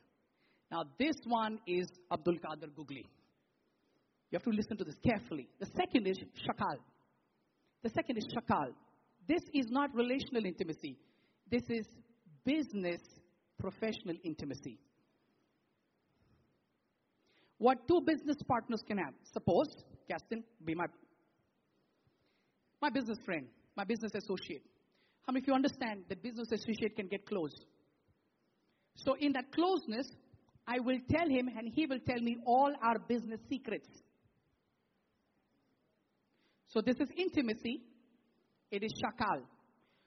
[0.71, 3.07] Now, this one is Abdul Qadir Gugli.
[4.31, 5.49] You have to listen to this carefully.
[5.59, 6.77] The second is shakal.
[7.83, 8.73] The second is shakal.
[9.27, 10.97] This is not relational intimacy.
[11.51, 11.87] This is
[12.45, 13.01] business
[13.59, 14.79] professional intimacy.
[17.59, 19.15] What two business partners can have.
[19.33, 19.69] Suppose,
[20.09, 20.87] Gaston, be my,
[22.81, 24.63] my business friend, my business associate.
[25.27, 27.53] How many of you understand that business associate can get close?
[28.95, 30.09] So in that closeness,
[30.67, 33.89] I will tell him and he will tell me all our business secrets.
[36.69, 37.83] So this is intimacy.
[38.71, 39.43] It is shakal.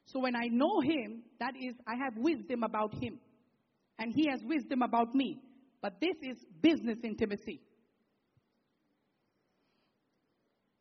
[0.06, 3.20] So when I know him, that is, I have wisdom about him.
[3.98, 5.42] And he has wisdom about me.
[5.82, 7.62] But this is business intimacy.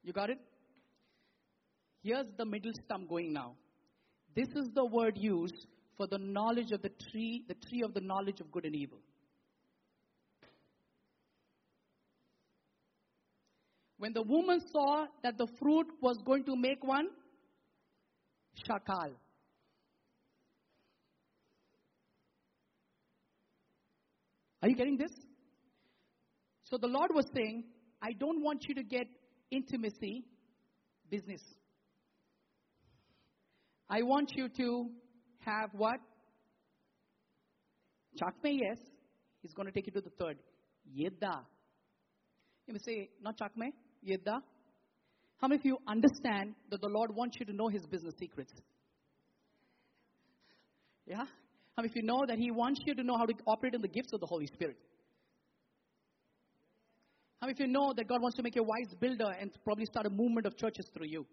[0.03, 0.39] You got it?
[2.03, 3.55] Here's the middle stump going now.
[4.35, 5.67] This is the word used
[5.97, 8.99] for the knowledge of the tree, the tree of the knowledge of good and evil.
[14.01, 17.09] When the woman saw that the fruit was going to make one
[18.67, 19.11] shakal.
[24.63, 25.11] Are you getting this?
[26.65, 27.65] So the Lord was saying,
[28.01, 29.07] I don't want you to get
[29.51, 30.25] intimacy
[31.11, 31.43] business.
[33.91, 34.87] I want you to
[35.41, 36.01] have what?
[38.19, 38.79] Chakme, yes.
[39.43, 40.39] He's going to take you to the third.
[40.89, 41.41] Yedda.
[42.67, 43.73] You may say, not Chakme,
[44.07, 44.41] Yedda.
[45.41, 48.53] How many of you understand that the Lord wants you to know His business secrets?
[51.07, 51.25] Yeah?
[51.77, 53.81] How many of you know that He wants you to know how to operate in
[53.81, 54.77] the gifts of the Holy Spirit?
[57.41, 59.51] How many of you know that God wants to make you a wise builder and
[59.65, 61.27] probably start a movement of churches through you?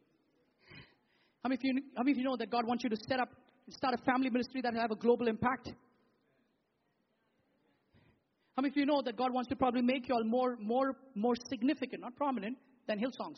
[1.43, 3.19] How many of you, how many of you know that God wants you to set
[3.19, 3.30] up,
[3.69, 5.69] start a family ministry that will have a global impact?
[8.58, 10.96] How many of you know that God wants to probably make you all more, more,
[11.13, 13.38] more significant, not prominent, than Hillsongs?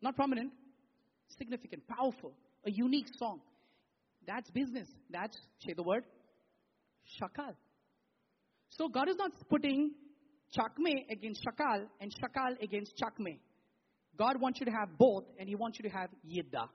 [0.00, 0.50] Not prominent,
[1.38, 2.32] significant, powerful,
[2.66, 3.40] a unique song.
[4.26, 4.88] That's business.
[5.10, 6.02] That's, say the word,
[7.20, 7.54] shakal.
[8.70, 9.92] So God is not putting
[10.52, 13.38] chakme against shakal and shakal against chakme.
[14.18, 16.66] God wants you to have both, and He wants you to have yidda.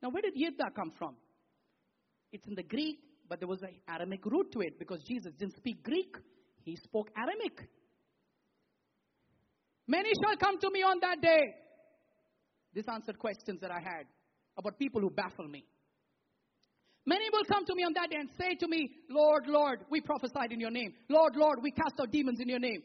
[0.00, 1.16] Now, where did yidda come from?
[2.30, 5.56] It's in the Greek, but there was an Aramaic root to it because Jesus didn't
[5.56, 6.16] speak Greek,
[6.64, 7.68] He spoke Aramaic.
[9.88, 11.40] Many shall come to me on that day.
[12.74, 14.04] This answered questions that I had
[14.58, 15.64] about people who baffle me.
[17.06, 20.00] Many will come to me on that day and say to me, Lord, Lord, we
[20.00, 20.92] prophesied in your name.
[21.08, 22.82] Lord, Lord, we cast out demons in your name.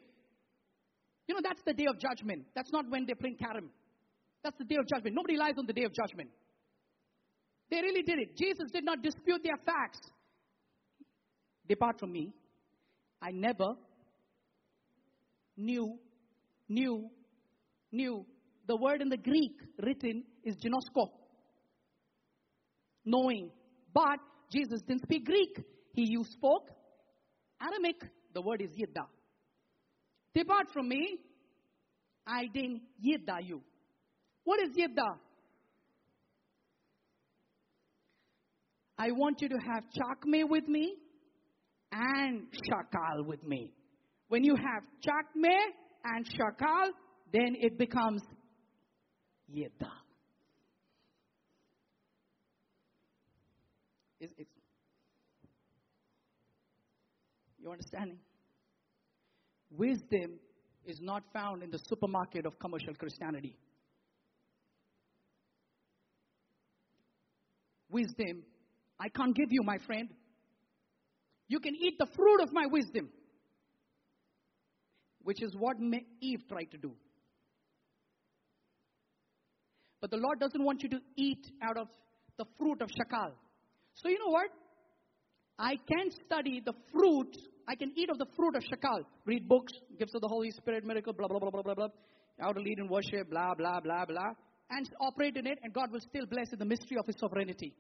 [1.28, 2.46] You know, that's the day of judgment.
[2.56, 3.72] That's not when they're playing carom.
[4.44, 5.16] That's the day of judgment.
[5.16, 6.30] Nobody lies on the day of judgment.
[7.72, 8.38] They really did it.
[8.38, 10.00] Jesus did not dispute their facts.
[11.72, 12.34] Depart from me.
[13.22, 13.76] I never
[15.56, 15.98] knew
[16.68, 17.10] knew,
[17.94, 18.26] knew.
[18.68, 21.08] The word in the Greek written is ginosko,
[23.06, 23.52] knowing.
[23.94, 24.20] But
[24.52, 25.64] Jesus didn't speak Greek.
[25.94, 26.70] He used spoke
[27.62, 28.02] Aramaic.
[28.34, 29.06] The word is yidda.
[30.36, 31.20] Depart from me.
[32.28, 33.62] I didn't yidda you.
[34.44, 35.08] What is yidda?
[38.98, 40.98] I want you to have Chakme with me
[41.92, 43.74] and Shakal with me.
[44.30, 45.56] When you have Chakme
[46.06, 46.90] and Shakal,
[47.34, 48.22] then it becomes
[49.54, 49.92] Yedda.
[54.20, 54.48] Is, is,
[57.60, 58.20] you understanding?
[59.72, 60.40] Wisdom
[60.86, 63.58] is not found in the supermarket of commercial Christianity.
[67.90, 68.44] Wisdom,
[69.00, 70.10] I can't give you, my friend.
[71.52, 73.10] You can eat the fruit of my wisdom,
[75.22, 75.76] which is what
[76.22, 76.94] Eve tried to do.
[80.00, 81.90] But the Lord doesn't want you to eat out of
[82.38, 83.34] the fruit of shakal.
[83.96, 84.48] So, you know what?
[85.60, 87.36] I can study the fruit,
[87.68, 90.86] I can eat of the fruit of shakal, read books, gifts of the Holy Spirit,
[90.86, 91.88] miracle, blah, blah, blah, blah, blah, blah,
[92.40, 94.32] how to lead in worship, blah, blah, blah, blah,
[94.70, 97.76] and operate in it, and God will still bless in the mystery of His sovereignty.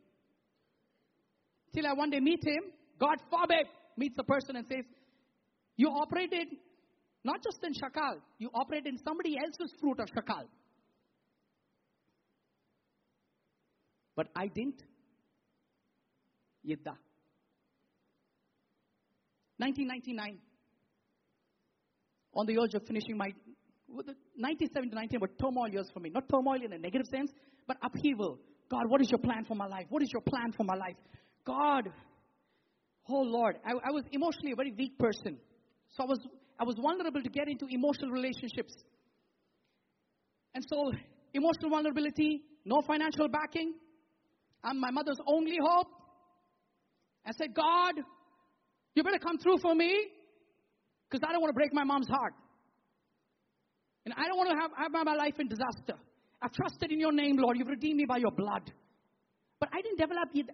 [1.73, 2.63] Till I one day meet Him,
[3.01, 3.65] God forbid,
[3.97, 4.85] meets a person and says,
[5.75, 6.47] You operated
[7.23, 10.45] not just in shakal, you operate in somebody else's fruit of shakal.
[14.15, 14.83] But I didn't.
[16.65, 16.93] Yidda.
[19.57, 20.37] 1999,
[22.33, 23.31] on the urge of finishing my,
[24.35, 26.09] 97 to 19 were turmoil years for me.
[26.09, 27.31] Not turmoil in a negative sense,
[27.67, 28.39] but upheaval.
[28.69, 29.85] God, what is your plan for my life?
[29.89, 30.95] What is your plan for my life?
[31.45, 31.89] God,
[33.11, 35.37] oh Lord, I, I was emotionally a very weak person.
[35.95, 36.19] So I was,
[36.59, 38.73] I was vulnerable to get into emotional relationships.
[40.53, 40.91] And so,
[41.33, 43.73] emotional vulnerability, no financial backing.
[44.63, 45.87] I'm my mother's only hope.
[47.25, 47.95] I said, God,
[48.95, 49.93] you better come through for me
[51.09, 52.33] because I don't want to break my mom's heart.
[54.05, 55.93] And I don't want to have, have my life in disaster.
[56.41, 57.57] I've trusted in your name, Lord.
[57.57, 58.71] You've redeemed me by your blood.
[59.59, 60.47] But I didn't develop it.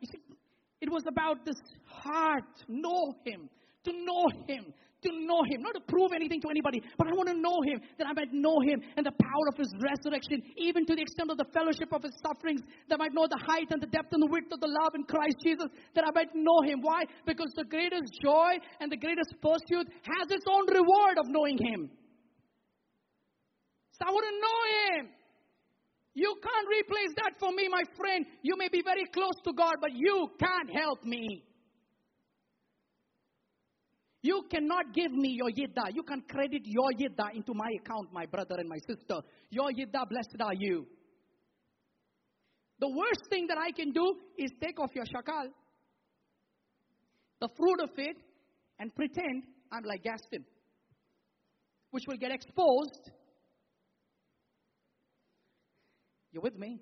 [0.81, 3.49] It was about this heart, know Him,
[3.83, 7.29] to know Him, to know Him, not to prove anything to anybody, but I want
[7.29, 10.85] to know Him, that I might know Him and the power of His resurrection, even
[10.85, 13.69] to the extent of the fellowship of His sufferings, that I might know the height
[13.71, 16.33] and the depth and the width of the love in Christ Jesus, that I might
[16.33, 16.81] know Him.
[16.81, 17.05] Why?
[17.25, 21.89] Because the greatest joy and the greatest pursuit has its own reward of knowing Him.
[23.97, 25.03] So I want to know Him.
[26.17, 28.25] You can't replace that for me, my friend.
[28.41, 31.43] You may be very close to God, but you can't help me.
[34.23, 35.93] You cannot give me your yidda.
[35.93, 39.21] You can credit your yidda into my account, my brother and my sister.
[39.51, 40.87] Your yidda, blessed are you.
[42.79, 45.49] The worst thing that I can do is take off your shakal,
[47.41, 48.17] the fruit of it,
[48.79, 50.43] and pretend I'm like Gaston,
[51.91, 53.11] which will get exposed.
[56.37, 56.79] You with me?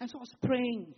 [0.00, 0.94] And so I was praying,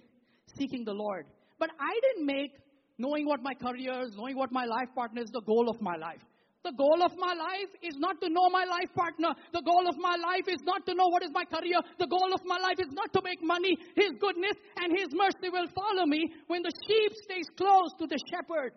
[0.57, 1.26] seeking the Lord.
[1.59, 2.53] But I didn't make
[2.98, 5.96] knowing what my career is, knowing what my life partner is the goal of my
[5.96, 6.22] life.
[6.62, 9.30] The goal of my life is not to know my life partner.
[9.53, 11.80] The goal of my life is not to know what is my career.
[11.98, 13.74] The goal of my life is not to make money.
[13.96, 18.18] His goodness and His mercy will follow me when the sheep stays close to the
[18.30, 18.72] shepherd.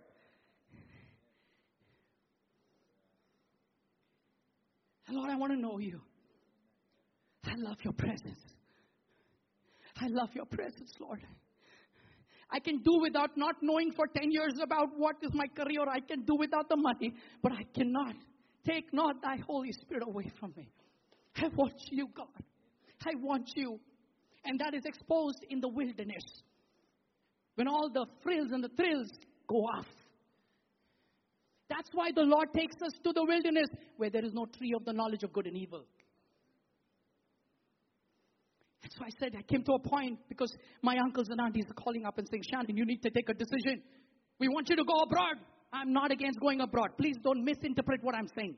[5.11, 6.01] Lord, I want to know you.
[7.45, 8.39] I love your presence.
[10.01, 11.21] I love your presence, Lord.
[12.51, 15.81] I can do without not knowing for 10 years about what is my career.
[15.89, 18.15] I can do without the money, but I cannot.
[18.65, 20.69] Take not thy Holy Spirit away from me.
[21.35, 22.27] I want you, God.
[23.05, 23.79] I want you.
[24.45, 26.23] And that is exposed in the wilderness.
[27.55, 29.09] When all the frills and the thrills
[29.47, 29.87] go off.
[31.69, 34.85] That's why the Lord takes us to the wilderness where there is no tree of
[34.85, 35.85] the knowledge of good and evil.
[38.83, 41.81] That's why I said I came to a point because my uncles and aunties are
[41.81, 43.81] calling up and saying, Shannon, you need to take a decision.
[44.39, 45.39] We want you to go abroad.
[45.71, 46.89] I'm not against going abroad.
[46.99, 48.55] Please don't misinterpret what I'm saying.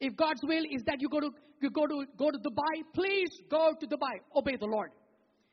[0.00, 1.30] If God's will is that you go to
[1.62, 4.18] you go to go to Dubai, please go to Dubai.
[4.34, 4.90] Obey the Lord.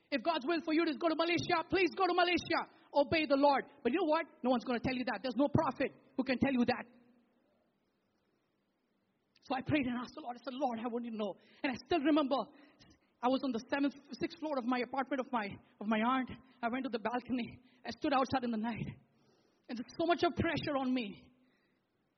[0.10, 2.66] If God's will for you is go to Malaysia, please go to Malaysia.
[2.96, 3.66] Obey the Lord.
[3.84, 4.26] But you know what?
[4.42, 5.20] No one's going to tell you that.
[5.22, 6.86] There's no prophet who can tell you that.
[9.44, 10.36] So I prayed and asked the Lord.
[10.36, 11.36] I said, Lord, I want you to know.
[11.64, 12.36] And I still remember
[13.22, 15.50] I was on the seventh, sixth floor of my apartment of my,
[15.82, 16.30] of my aunt.
[16.62, 17.60] I went to the balcony.
[17.86, 18.88] I stood outside in the night.
[19.70, 21.24] And there's so much of pressure on me.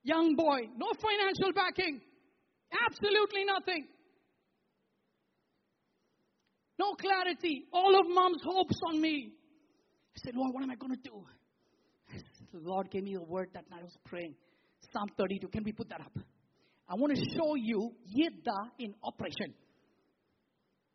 [0.02, 2.00] Young boy, no financial backing.
[2.86, 3.86] Absolutely nothing.
[6.78, 7.64] No clarity.
[7.72, 9.32] All of mom's hopes on me.
[10.16, 11.24] I said, Lord, what am I going to do?
[12.52, 13.80] The Lord gave me a word that night.
[13.80, 14.34] I was praying.
[14.92, 15.48] Psalm 32.
[15.48, 16.12] Can we put that up?
[16.88, 19.54] I want to show you Yidda in operation.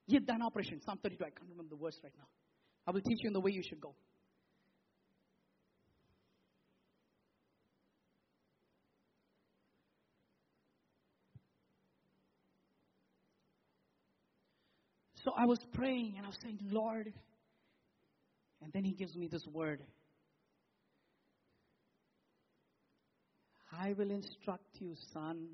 [0.07, 0.81] Yet done operation.
[0.85, 1.23] Psalm 32.
[1.23, 2.27] I can't remember the verse right now.
[2.87, 3.95] I will teach you in the way you should go.
[15.23, 17.11] So I was praying and I was saying, Lord,
[18.61, 19.81] and then He gives me this word
[23.79, 25.47] I will instruct you, son.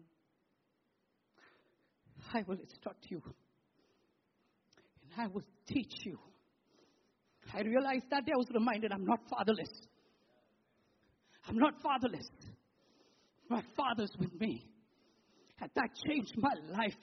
[2.33, 3.21] I will instruct you.
[5.17, 6.17] I will teach you.
[7.53, 9.69] I realized that day I was reminded I'm not fatherless.
[11.47, 12.27] I'm not fatherless.
[13.49, 14.65] My father's with me.
[15.59, 16.97] And that changed my life.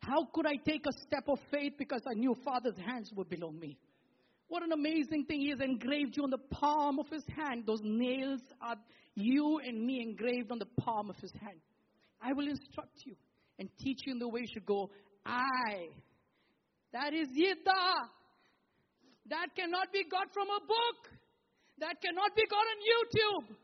[0.00, 3.50] How could I take a step of faith because I knew Father's hands were below
[3.50, 3.76] me?
[4.48, 5.40] What an amazing thing.
[5.40, 7.64] He has engraved you on the palm of his hand.
[7.66, 8.76] Those nails are
[9.16, 11.58] you and me engraved on the palm of his hand.
[12.22, 13.16] I will instruct you
[13.58, 14.90] and teach you in the way you should go.
[15.24, 15.88] I.
[16.96, 18.08] That is Yidda.
[19.28, 21.12] That cannot be got from a book.
[21.78, 23.56] That cannot be got on YouTube.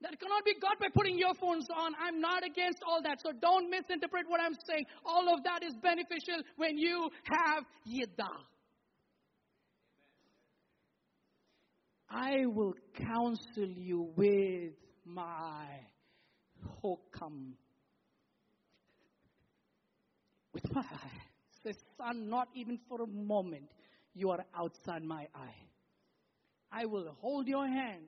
[0.00, 1.92] That cannot be got by putting earphones on.
[2.00, 3.18] I'm not against all that.
[3.20, 4.86] So don't misinterpret what I'm saying.
[5.04, 8.32] All of that is beneficial when you have Yidda.
[12.08, 14.72] I will counsel you with
[15.04, 15.66] my
[16.80, 17.56] hokum.
[20.54, 21.29] With my eye.
[21.64, 23.70] Says, son, not even for a moment
[24.14, 25.54] you are outside my eye.
[26.72, 28.04] I will hold your hand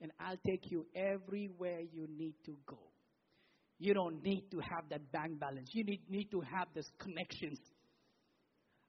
[0.00, 2.78] and I'll take you everywhere you need to go.
[3.78, 5.70] You don't need to have that bank balance.
[5.72, 7.58] You need, need to have these connections.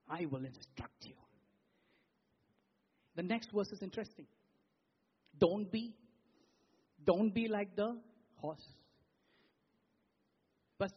[0.10, 1.16] I will instruct you.
[3.16, 4.26] The next verse is interesting.
[5.40, 5.96] Don't be,
[7.06, 7.96] don't be like the
[8.36, 8.66] horse.
[10.78, 10.92] But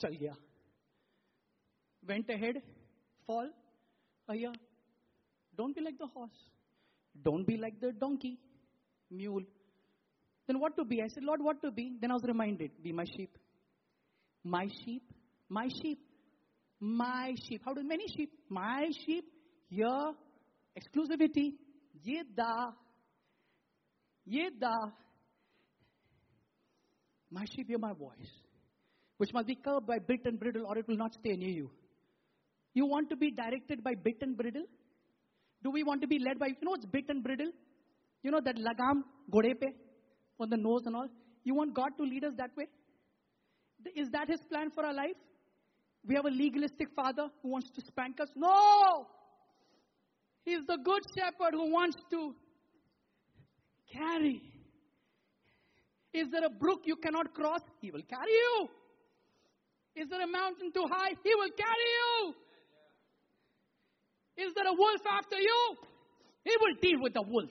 [0.00, 0.10] chal.
[2.06, 2.62] Went ahead,
[3.26, 3.48] fall,
[4.30, 4.52] ayah.
[5.56, 6.30] Don't be like the horse.
[7.22, 8.38] Don't be like the donkey,
[9.10, 9.42] mule.
[10.46, 11.02] Then what to be?
[11.02, 11.96] I said, Lord, what to be?
[12.00, 13.30] Then I was reminded, be my sheep.
[14.42, 15.02] My sheep,
[15.48, 15.98] my sheep,
[16.80, 17.60] my sheep.
[17.64, 18.30] How do many sheep?
[18.48, 19.24] My sheep,
[19.68, 20.14] here
[20.76, 21.52] exclusivity,
[22.06, 22.72] yeda,
[24.28, 24.92] yeda.
[27.30, 28.30] My sheep hear my voice,
[29.18, 31.70] which must be curbed by bit and bridle, or it will not stay near you.
[32.74, 34.64] You want to be directed by bit and bridle?
[35.62, 37.50] Do we want to be led by, you know what's bit and bridle?
[38.22, 39.68] You know that lagam, gode pe,
[40.38, 41.08] on the nose and all?
[41.44, 42.66] You want God to lead us that way?
[43.96, 45.16] Is that His plan for our life?
[46.06, 48.28] We have a legalistic father who wants to spank us?
[48.34, 49.06] No!
[50.44, 52.34] He's the good shepherd who wants to
[53.92, 54.40] carry.
[56.12, 57.60] Is there a brook you cannot cross?
[57.80, 58.68] He will carry you.
[59.96, 61.10] Is there a mountain too high?
[61.22, 62.34] He will carry you.
[64.40, 65.76] Is there a wolf after you?
[66.44, 67.50] He will deal with the wolf.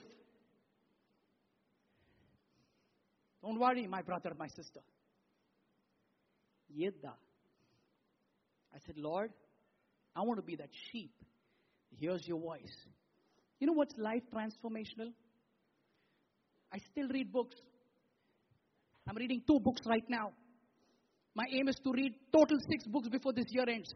[3.42, 4.80] Don't worry, my brother, my sister.
[6.76, 7.14] Yedda.
[8.74, 9.30] I said, Lord,
[10.14, 11.12] I want to be that sheep
[11.98, 12.76] hears your voice.
[13.58, 15.12] You know what's life transformational?
[16.72, 17.56] I still read books.
[19.08, 20.30] I'm reading two books right now.
[21.34, 23.92] My aim is to read total six books before this year ends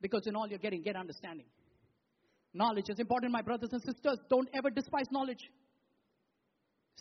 [0.00, 1.46] because in all you're getting, get understanding.
[2.54, 4.18] Knowledge is important, my brothers and sisters.
[4.30, 5.50] Don't ever despise knowledge.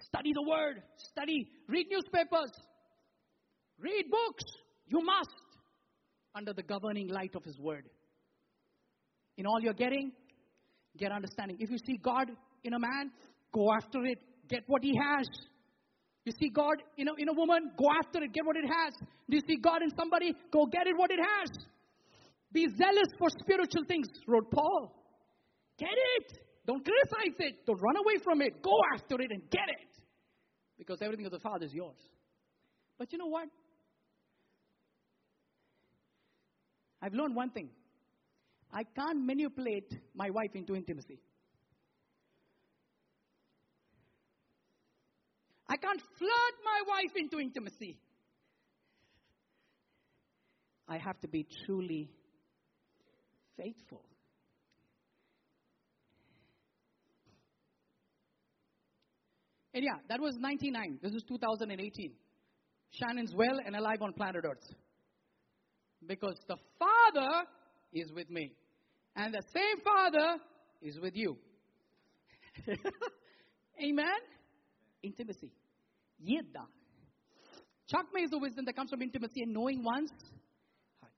[0.02, 2.52] Study the word, study, read newspapers,
[3.80, 4.44] read books.
[4.88, 5.30] You must,
[6.36, 7.86] under the governing light of His word.
[9.38, 10.12] In all you're getting,
[10.98, 11.58] get understanding.
[11.60, 12.32] If you see God
[12.64, 13.12] in a man,
[13.54, 15.28] go after it, get what he has.
[16.26, 18.94] You see God in a, in a woman, go after it, get what it has.
[19.30, 20.34] Do you see God in somebody?
[20.52, 21.50] Go get it what it has.
[22.52, 25.03] Be zealous for spiritual things, wrote Paul.
[25.78, 26.40] Get it.
[26.66, 27.66] Don't criticize it.
[27.66, 28.62] Don't run away from it.
[28.62, 30.02] Go after it and get it.
[30.78, 31.98] Because everything of the Father is yours.
[32.98, 33.48] But you know what?
[37.02, 37.70] I've learned one thing
[38.72, 41.20] I can't manipulate my wife into intimacy.
[45.68, 48.00] I can't flirt my wife into intimacy.
[50.88, 52.10] I have to be truly
[53.58, 54.04] faithful.
[59.74, 61.00] And yeah, that was 99.
[61.02, 62.12] This is 2018.
[62.92, 64.64] Shannon's well and alive on planet Earth.
[66.06, 67.48] Because the Father
[67.92, 68.54] is with me.
[69.16, 70.38] And the same Father
[70.82, 71.38] is with you.
[73.84, 74.06] Amen?
[75.02, 75.52] Intimacy.
[76.22, 76.66] Yidda.
[77.92, 80.12] Chakma is the wisdom that comes from intimacy and knowing one's
[81.02, 81.12] heart.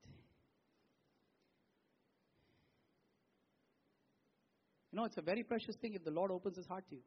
[4.92, 7.02] You know, it's a very precious thing if the Lord opens his heart to you.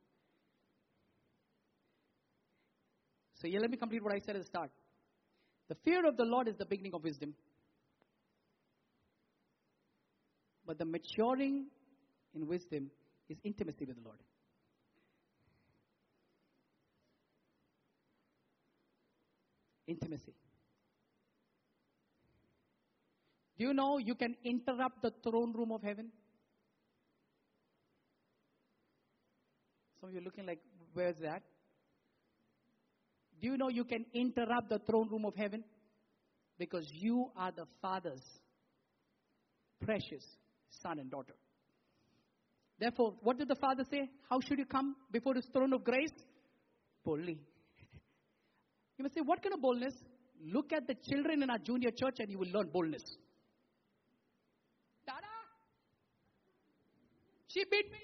[3.41, 4.69] So, here, let me complete what I said at the start.
[5.69, 7.33] The fear of the Lord is the beginning of wisdom.
[10.65, 11.67] But the maturing
[12.33, 12.91] in wisdom
[13.29, 14.19] is intimacy with the Lord.
[19.87, 20.33] Intimacy.
[23.57, 26.11] Do you know you can interrupt the throne room of heaven?
[29.99, 30.59] Some of you are looking like,
[30.93, 31.43] where's that?
[33.39, 35.63] Do you know you can interrupt the throne room of heaven?
[36.57, 38.23] Because you are the Father's
[39.81, 40.25] precious
[40.81, 41.35] son and daughter.
[42.79, 44.09] Therefore, what did the Father say?
[44.29, 46.13] How should you come before His throne of grace?
[47.03, 47.39] Boldly.
[48.97, 49.93] You must say, what kind of boldness?
[50.45, 53.03] Look at the children in our junior church and you will learn boldness.
[55.05, 55.25] Dada!
[57.47, 57.99] She beat me.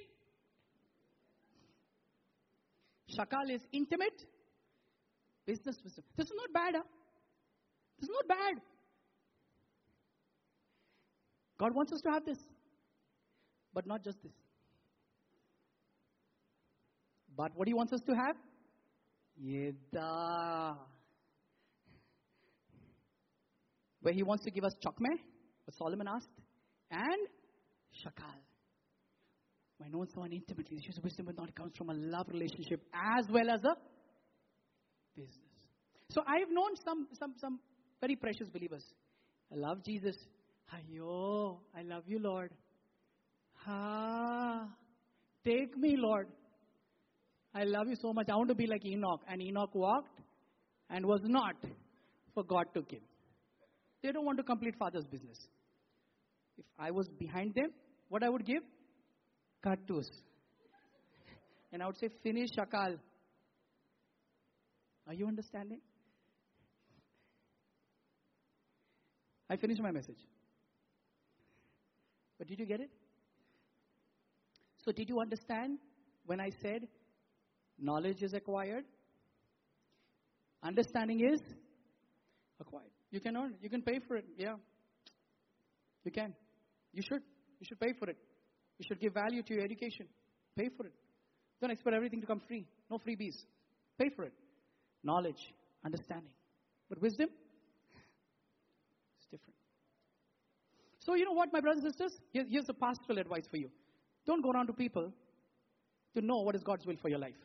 [3.18, 4.24] Shakal is intimate
[5.46, 6.04] business wisdom.
[6.18, 6.76] This is not bad.
[6.76, 6.84] Huh?
[8.00, 8.62] This is not bad.
[11.60, 12.38] God wants us to have this.
[13.74, 14.34] But not just this.
[17.36, 18.36] But what He wants us to have?
[19.42, 20.78] Yeda.
[24.02, 25.10] Where He wants to give us chakme,
[25.66, 26.30] what Solomon asked,
[26.92, 27.28] and
[28.04, 28.40] shakal.
[29.78, 33.50] When knowing someone intimately, this wisdom with not comes from a love relationship as well
[33.50, 33.76] as a
[35.16, 35.36] business.
[36.12, 37.60] So I've known some some some
[38.02, 38.84] very precious believers.
[39.52, 40.16] I love Jesus.
[40.74, 42.52] Ayo, I love you, Lord.
[43.68, 44.68] Ah,
[45.44, 46.28] take me, Lord.
[47.54, 48.28] I love you so much.
[48.30, 49.22] I want to be like Enoch.
[49.28, 50.20] And Enoch walked
[50.90, 51.56] and was not,
[52.34, 53.02] for God took him.
[54.04, 55.38] They don't want to complete father's business.
[56.58, 57.70] If I was behind them,
[58.10, 58.62] what I would give?
[59.66, 60.06] Kattus.
[61.72, 62.98] And I would say, finish Shakal.
[65.08, 65.80] Are you understanding?
[69.50, 70.20] I finished my message.
[72.38, 72.90] But did you get it?
[74.84, 75.80] So, did you understand
[76.26, 76.88] when I said
[77.80, 78.86] knowledge is acquired?
[80.64, 81.40] Understanding is
[82.60, 82.90] acquired.
[83.12, 84.26] You can earn, you can pay for it.
[84.38, 84.56] Yeah.
[86.04, 86.34] You can.
[86.94, 87.22] You should.
[87.60, 88.18] You should pay for it.
[88.78, 90.08] You should give value to your education.
[90.58, 90.94] Pay for it.
[91.62, 92.68] Don't expect everything to come free.
[92.90, 93.36] No freebies.
[94.00, 94.34] Pay for it.
[95.06, 95.54] Knowledge,
[95.86, 96.34] understanding.
[96.90, 97.30] But wisdom,
[99.18, 99.56] it's different.
[101.00, 102.20] So, you know what, my brothers and sisters?
[102.34, 103.70] Here, here's the pastoral advice for you.
[104.26, 105.14] Don't go around to people
[106.16, 107.36] to know what is God's will for your life.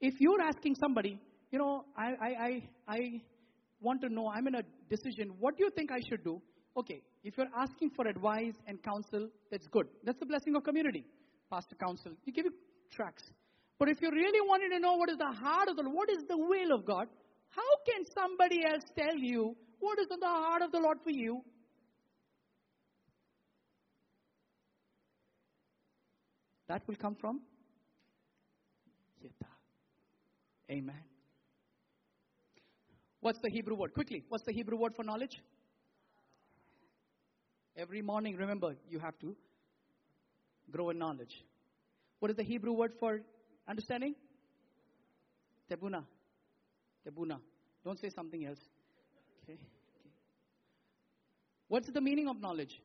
[0.00, 1.18] If you're asking somebody,
[1.50, 2.98] you know, I, I, I, I
[3.80, 6.42] want to know, I'm in a decision, what do you think I should do?
[6.76, 9.86] Okay, if you're asking for advice and counsel, that's good.
[10.04, 11.06] That's the blessing of community.
[11.50, 12.52] Pastor counsel, you give you
[12.92, 13.22] tracks.
[13.84, 16.08] But if you really wanted to know what is the heart of the Lord, what
[16.08, 17.06] is the will of God,
[17.50, 21.10] how can somebody else tell you what is in the heart of the Lord for
[21.10, 21.42] you?
[26.66, 27.42] That will come from
[29.22, 29.50] Yeta.
[30.70, 31.04] Amen.
[33.20, 33.92] What's the Hebrew word?
[33.92, 35.42] Quickly, what's the Hebrew word for knowledge?
[37.76, 39.36] Every morning, remember, you have to
[40.70, 41.44] grow in knowledge.
[42.20, 43.20] What is the Hebrew word for
[43.68, 44.14] understanding?
[45.70, 46.04] Tebuna.
[47.06, 47.38] Tebuna.
[47.84, 48.58] Don't say something else.
[49.42, 49.54] Okay.
[49.54, 50.10] okay.
[51.68, 52.80] What's the meaning of knowledge?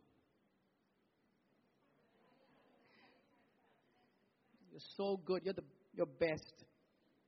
[4.71, 5.43] You're so good.
[5.43, 5.63] You're the
[5.95, 6.53] you're best.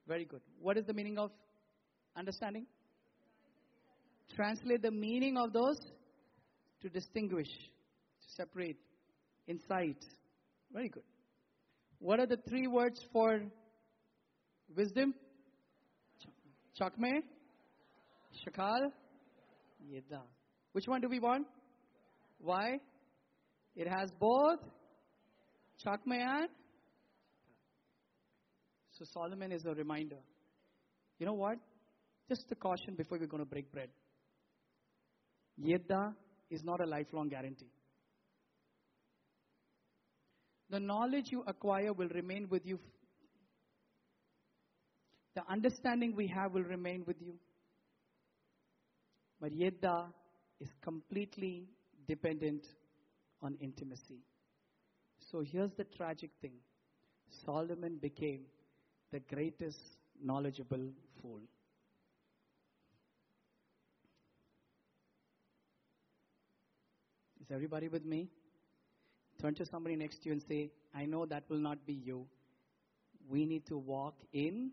[0.07, 0.41] Very good.
[0.59, 1.31] What is the meaning of
[2.15, 2.65] understanding?
[4.35, 5.77] Translate the meaning of those
[6.81, 8.77] to distinguish, to separate,
[9.47, 9.97] insight.
[10.71, 11.03] Very good.
[12.01, 13.41] What are the three words for
[14.75, 15.13] wisdom?
[16.79, 17.21] Chakme,
[18.43, 18.91] Shakal,
[19.87, 20.21] Yeda.
[20.71, 21.45] Which one do we want?
[22.39, 22.79] Why?
[23.75, 24.59] It has both
[25.85, 26.49] Chakme and
[28.97, 30.17] so Solomon is a reminder.
[31.19, 31.59] You know what?
[32.27, 33.89] Just a caution before we're going to break bread.
[35.63, 36.15] Yedda
[36.49, 37.69] is not a lifelong guarantee.
[40.71, 42.79] The knowledge you acquire will remain with you.
[45.35, 47.33] The understanding we have will remain with you.
[49.41, 50.05] But Yedda
[50.61, 51.67] is completely
[52.07, 52.65] dependent
[53.41, 54.21] on intimacy.
[55.29, 56.53] So here's the tragic thing
[57.45, 58.41] Solomon became
[59.11, 59.79] the greatest
[60.23, 60.87] knowledgeable
[61.21, 61.41] fool.
[67.41, 68.29] Is everybody with me?
[69.41, 72.27] Turn to somebody next to you and say, I know that will not be you.
[73.27, 74.71] We need to walk in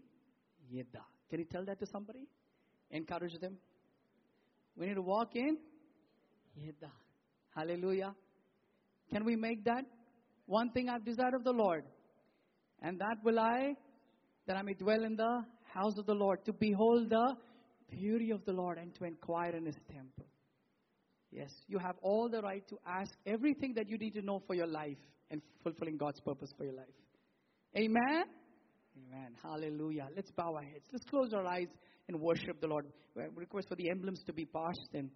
[0.72, 1.02] Yidda.
[1.30, 2.26] Can you tell that to somebody?
[2.90, 3.56] Encourage them.
[4.76, 5.56] We need to walk in
[6.58, 6.90] Yidda.
[7.56, 8.14] Hallelujah.
[9.10, 9.84] Can we make that?
[10.46, 11.84] One thing I've desired of the Lord,
[12.82, 13.74] and that will I,
[14.46, 15.44] that I may dwell in the
[15.74, 17.36] house of the Lord, to behold the
[17.90, 20.26] beauty of the Lord and to inquire in his temple.
[21.30, 24.54] Yes, you have all the right to ask everything that you need to know for
[24.54, 24.96] your life
[25.30, 26.86] and fulfilling God's purpose for your life.
[27.76, 28.24] Amen?
[28.96, 29.34] Amen.
[29.42, 30.08] Hallelujah.
[30.16, 30.86] Let's bow our heads.
[30.92, 31.68] Let's close our eyes
[32.08, 32.86] and worship the Lord.
[33.14, 35.10] We request for the emblems to be passed and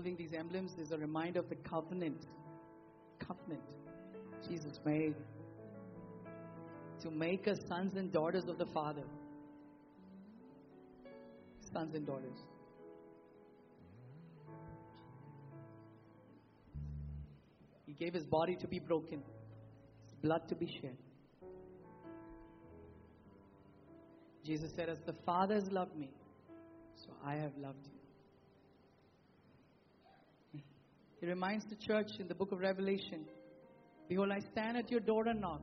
[0.00, 2.24] holding these emblems is a reminder of the covenant.
[3.18, 3.60] Covenant
[4.48, 5.14] Jesus made
[7.02, 9.02] to make us sons and daughters of the Father.
[11.70, 12.38] Sons and daughters.
[17.84, 19.22] He gave his body to be broken,
[20.04, 20.96] his blood to be shed.
[24.46, 26.08] Jesus said, As the Father has loved me,
[26.94, 27.99] so I have loved you.
[31.20, 33.26] He reminds the church in the book of Revelation
[34.08, 35.62] Behold, I stand at your door and knock.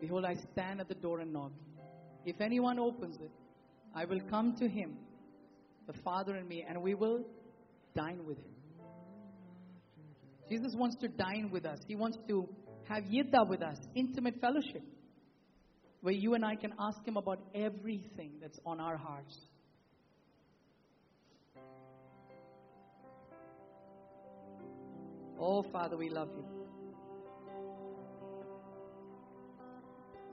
[0.00, 1.52] Behold, I stand at the door and knock.
[2.26, 3.30] If anyone opens it,
[3.94, 4.98] I will come to him,
[5.86, 7.24] the Father and me, and we will
[7.96, 8.52] dine with him.
[10.50, 11.78] Jesus wants to dine with us.
[11.86, 12.46] He wants to
[12.88, 14.82] have yidda with us, intimate fellowship,
[16.02, 19.36] where you and I can ask him about everything that's on our hearts.
[25.38, 26.44] Oh, Father, we love you.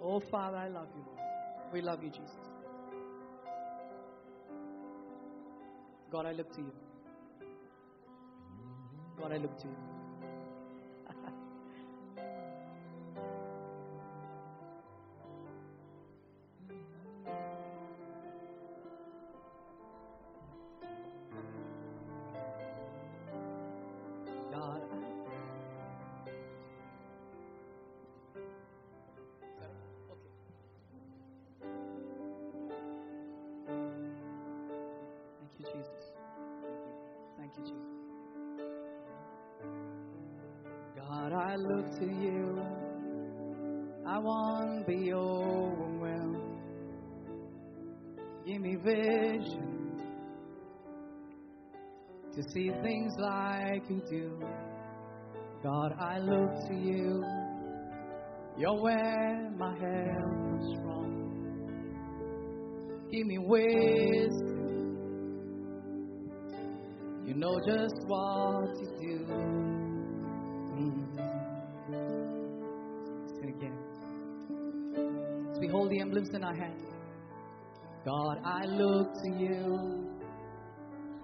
[0.02, 1.06] Oh, Father, I love you.
[1.72, 2.32] We love you, Jesus.
[6.12, 6.72] God, I look to you.
[9.18, 9.95] God, I look to you.
[52.56, 54.40] See things like you do.
[55.62, 57.22] God, I look to you.
[58.58, 61.10] You're where my help comes from.
[63.12, 64.56] Give me wisdom.
[67.26, 69.26] You know just what to do.
[70.78, 71.08] Mm.
[73.36, 73.78] Sing again.
[75.52, 76.82] As we hold the emblems in our hand.
[78.06, 80.15] God, I look to you.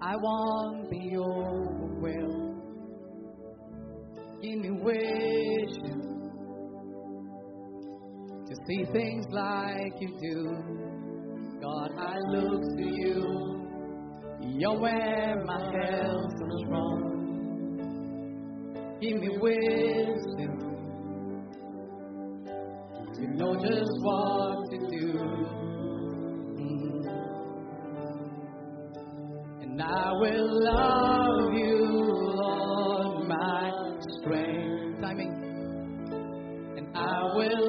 [0.04, 2.60] I want to be overwhelmed.
[4.42, 5.98] Give me vision
[8.48, 10.56] to see things like you do.
[11.62, 13.62] God, I look to you.
[14.40, 17.12] You're where my help comes from.
[19.00, 20.58] Give me wisdom
[23.14, 25.61] to know just what to do.
[29.82, 31.78] I will love you,
[32.40, 33.70] Lord, my
[34.20, 35.00] strength.
[35.02, 35.32] Timing.
[36.78, 37.61] And I will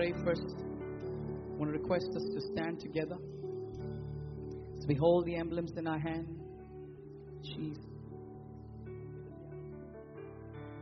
[0.00, 0.54] pray first.
[0.56, 3.16] I want to request us to stand together.
[4.78, 6.26] As we hold the emblems in our hand.
[7.42, 7.84] Jesus.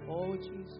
[0.08, 0.78] Oh, Jesus.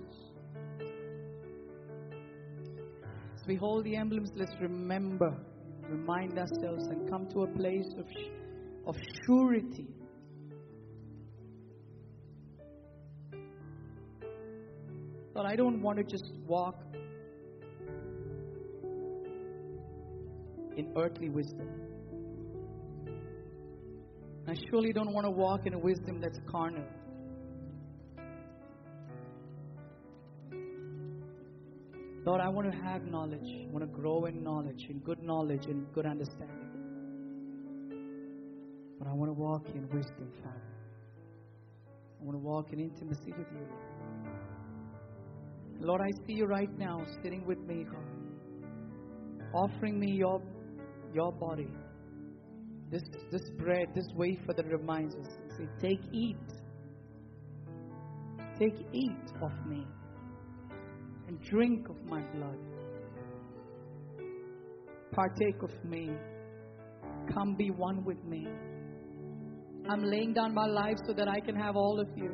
[3.34, 5.36] As we hold the emblems, let's remember,
[5.88, 8.06] remind ourselves, and come to a place of,
[8.86, 8.94] of
[9.26, 9.88] surety.
[15.34, 16.76] Lord, I don't want to just walk
[20.78, 21.68] in earthly wisdom.
[24.48, 26.86] I surely don't want to walk in a wisdom that's carnal.
[32.24, 33.40] Lord, I want to have knowledge.
[33.44, 36.70] I want to grow in knowledge, in good knowledge, and good understanding.
[38.98, 40.62] But I want to walk in wisdom, Father.
[42.20, 43.66] I want to walk in intimacy with you.
[45.80, 48.02] Lord, I see you right now sitting with me, God,
[49.54, 50.42] offering me your,
[51.14, 51.68] your body.
[52.90, 55.26] This, this bread, this wafer that reminds us.
[55.56, 56.36] Say, take, eat.
[58.58, 59.86] Take, eat of me
[61.28, 62.58] and drink of my blood.
[65.12, 66.10] Partake of me.
[67.32, 68.46] Come be one with me.
[69.88, 72.30] I'm laying down my life so that I can have all of you.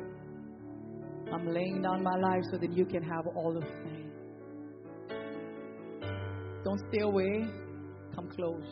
[1.33, 4.05] I'm laying down my life so that you can have all of me.
[6.63, 7.45] Don't stay away.
[8.15, 8.63] Come close.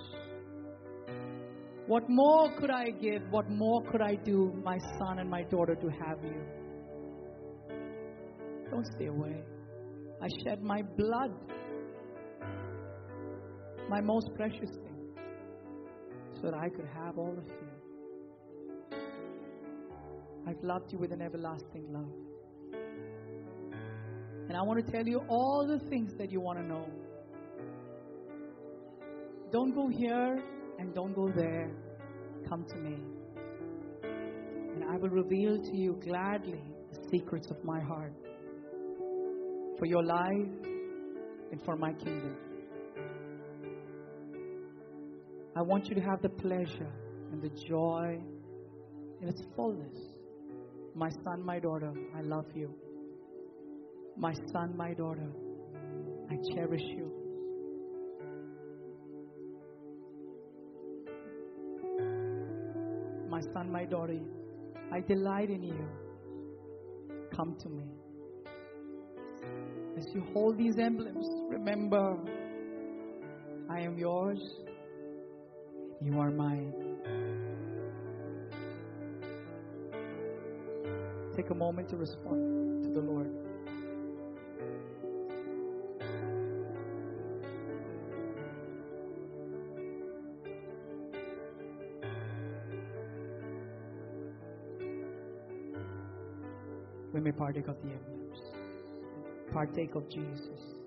[1.85, 3.21] What more could I give?
[3.29, 6.41] What more could I do, my son and my daughter, to have you?
[8.71, 9.43] Don't stay away.
[10.21, 11.31] I shed my blood,
[13.89, 15.09] my most precious thing,
[16.35, 18.97] so that I could have all of you.
[20.47, 22.13] I've loved you with an everlasting love.
[24.47, 26.85] And I want to tell you all the things that you want to know.
[29.53, 30.43] Don't go here
[30.79, 31.69] and don't go there.
[32.49, 32.97] Come to me.
[34.01, 38.13] And I will reveal to you gladly the secrets of my heart
[39.77, 40.65] for your life
[41.51, 42.35] and for my kingdom.
[45.55, 46.91] I want you to have the pleasure
[47.31, 48.19] and the joy
[49.21, 49.99] in its fullness.
[50.95, 52.73] My son, my daughter, I love you.
[54.17, 55.31] My son, my daughter,
[56.31, 57.12] I cherish you.
[63.33, 64.19] My son, my daughter,
[64.91, 65.89] I delight in you.
[67.35, 67.85] Come to me.
[69.97, 72.15] As you hold these emblems, remember
[73.71, 74.37] I am yours,
[75.99, 76.73] you are mine.
[81.35, 83.31] Take a moment to respond to the Lord.
[97.23, 98.39] May partake of the emblems,
[99.53, 100.82] partake of Jesus.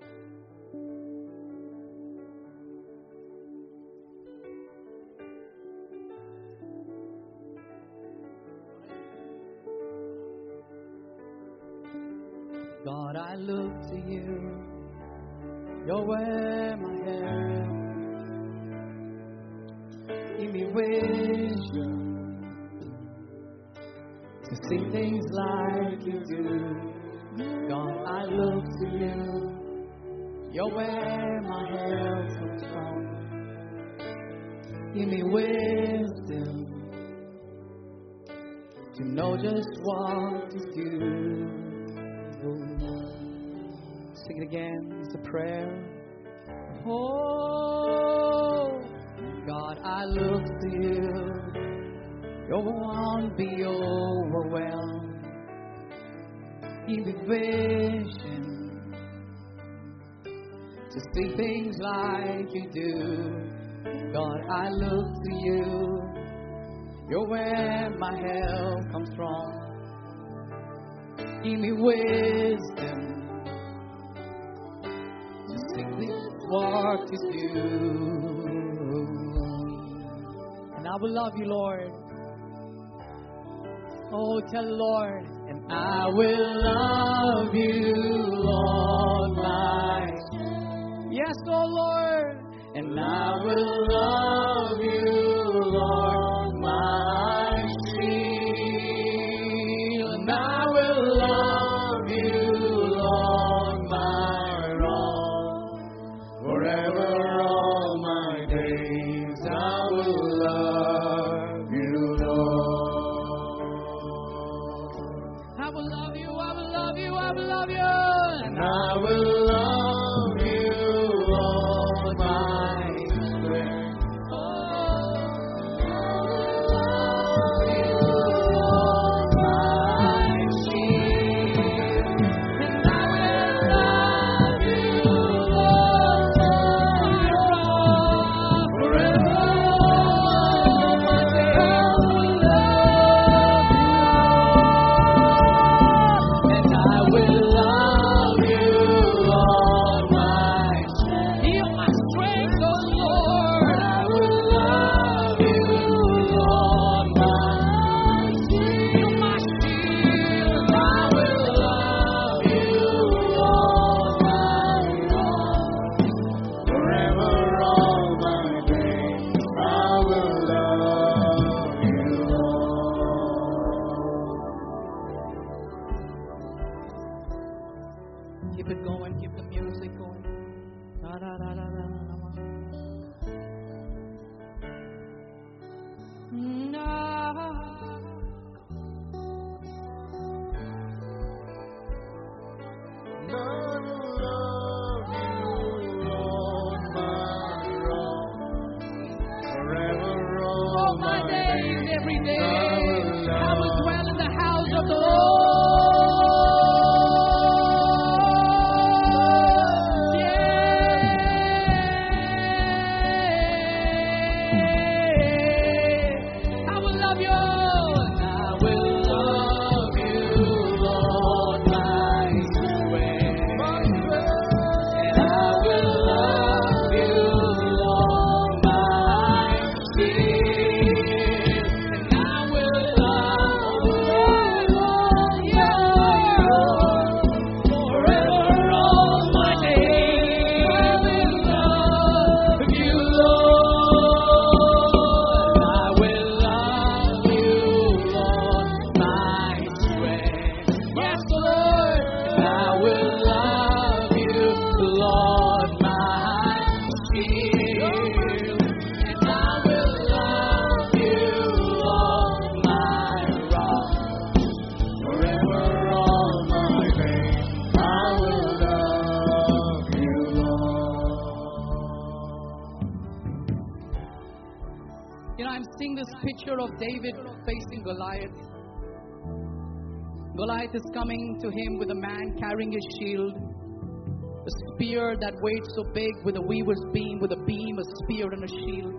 [280.37, 285.63] Goliath is coming to him with a man carrying his shield, a spear that weighed
[285.75, 288.93] so big with a weaver's beam, with a beam, a spear, and a shield.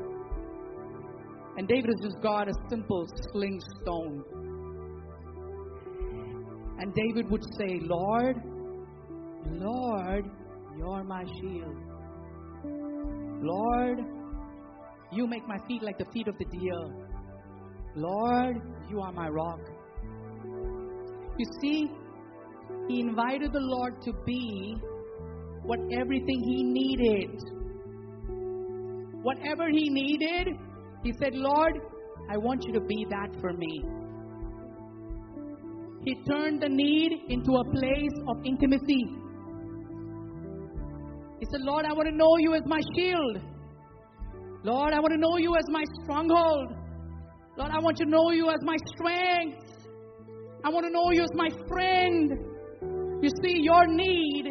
[1.57, 4.25] And David has just got a simple sling stone.
[6.81, 8.37] And David would say, Lord,
[9.47, 10.25] Lord,
[10.77, 11.77] you're my shield.
[13.43, 13.99] Lord,
[15.13, 17.07] you make my feet like the feet of the deer.
[17.95, 18.57] Lord,
[18.91, 19.61] you are my rock.
[21.39, 21.91] You see,
[22.89, 24.77] he invited the Lord to be
[25.63, 27.31] what everything he needed.
[29.23, 30.49] Whatever he needed,
[31.05, 31.75] he said, Lord,
[32.29, 33.85] I want you to be that for me.
[36.05, 39.05] He turned the need into a place of intimacy.
[41.39, 43.39] He said, Lord, I want to know you as my shield.
[44.65, 46.73] Lord, I want to know you as my stronghold.
[47.57, 49.68] Lord, I want to know you as my strength.
[50.65, 52.33] I want to know you as my friend.
[53.23, 54.47] You see, your need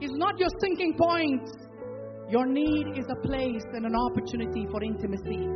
[0.00, 1.48] is not your sinking point.
[2.28, 5.46] Your need is a place and an opportunity for intimacy.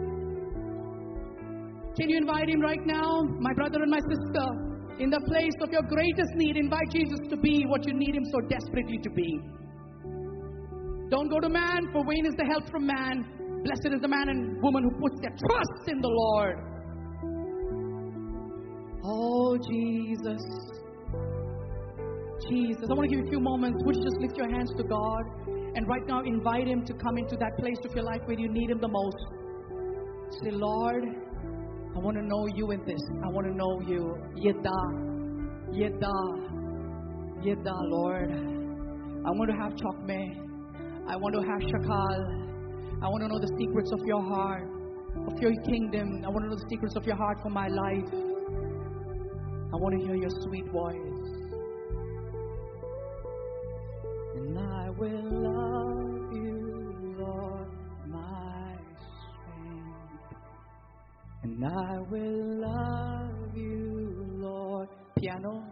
[1.98, 4.46] Can you invite him right now, my brother and my sister?
[4.98, 8.24] In the place of your greatest need, invite Jesus to be what you need him
[8.30, 9.40] so desperately to be.
[11.10, 13.24] Don't go to man, for vain is the help from man.
[13.64, 16.75] Blessed is the man and woman who puts their trust in the Lord.
[19.08, 20.42] Oh, Jesus.
[22.50, 22.86] Jesus.
[22.90, 23.78] I want to give you a few moments.
[23.84, 27.16] Would you just lift your hands to God and right now invite Him to come
[27.16, 29.16] into that place of your life where you need Him the most?
[30.42, 33.00] Say, Lord, I want to know you in this.
[33.24, 34.16] I want to know you.
[34.42, 34.82] Yeda.
[35.70, 36.18] Yeda.
[37.46, 38.30] Yeda, Lord.
[38.32, 40.46] I want to have chokme.
[41.08, 42.46] I want to have shakal.
[43.02, 44.66] I want to know the secrets of your heart,
[45.28, 46.24] of your kingdom.
[46.24, 48.35] I want to know the secrets of your heart for my life.
[49.72, 50.94] I want to hear your sweet voice.
[54.36, 57.68] And I will love you, Lord,
[58.06, 58.76] my
[59.08, 60.36] strength.
[61.42, 64.88] And I will love you, Lord.
[65.18, 65.64] Piano,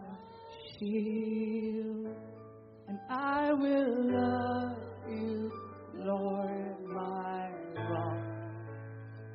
[0.77, 2.15] shield.
[2.89, 4.77] And I will love
[5.09, 5.51] you,
[5.93, 7.49] Lord, my
[7.89, 8.23] rock.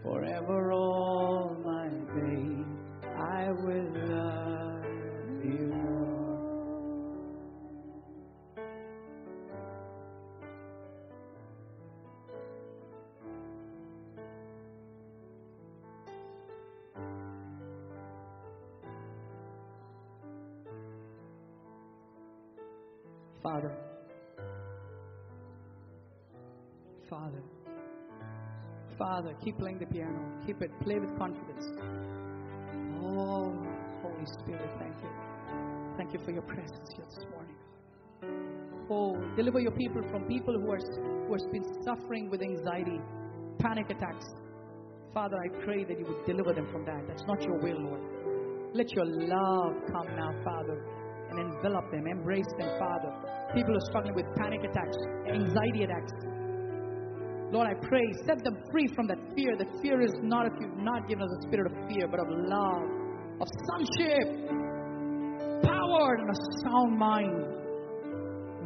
[0.03, 0.73] Forever
[23.43, 23.77] Father,
[27.09, 27.43] Father,
[28.99, 30.21] Father, keep playing the piano.
[30.47, 30.71] Keep it.
[30.83, 31.65] Play with confidence.
[33.03, 33.51] Oh,
[34.03, 35.09] Holy Spirit, thank you.
[35.97, 37.57] Thank you for your presence here this morning.
[38.91, 40.79] Oh, deliver your people from people who are
[41.27, 43.01] who have been suffering with anxiety,
[43.59, 44.27] panic attacks.
[45.15, 47.07] Father, I pray that you would deliver them from that.
[47.09, 48.01] That's not your will, Lord.
[48.75, 50.85] Let your love come now, Father,
[51.31, 53.13] and envelop them, embrace them, Father.
[53.55, 56.13] People are struggling with panic attacks, anxiety attacks.
[57.51, 59.57] Lord, I pray, set them free from that fear.
[59.59, 62.29] The fear is not if you've not given us a spirit of fear, but of
[62.31, 62.87] love,
[63.43, 64.29] of sonship,
[65.67, 67.61] power, and a sound mind.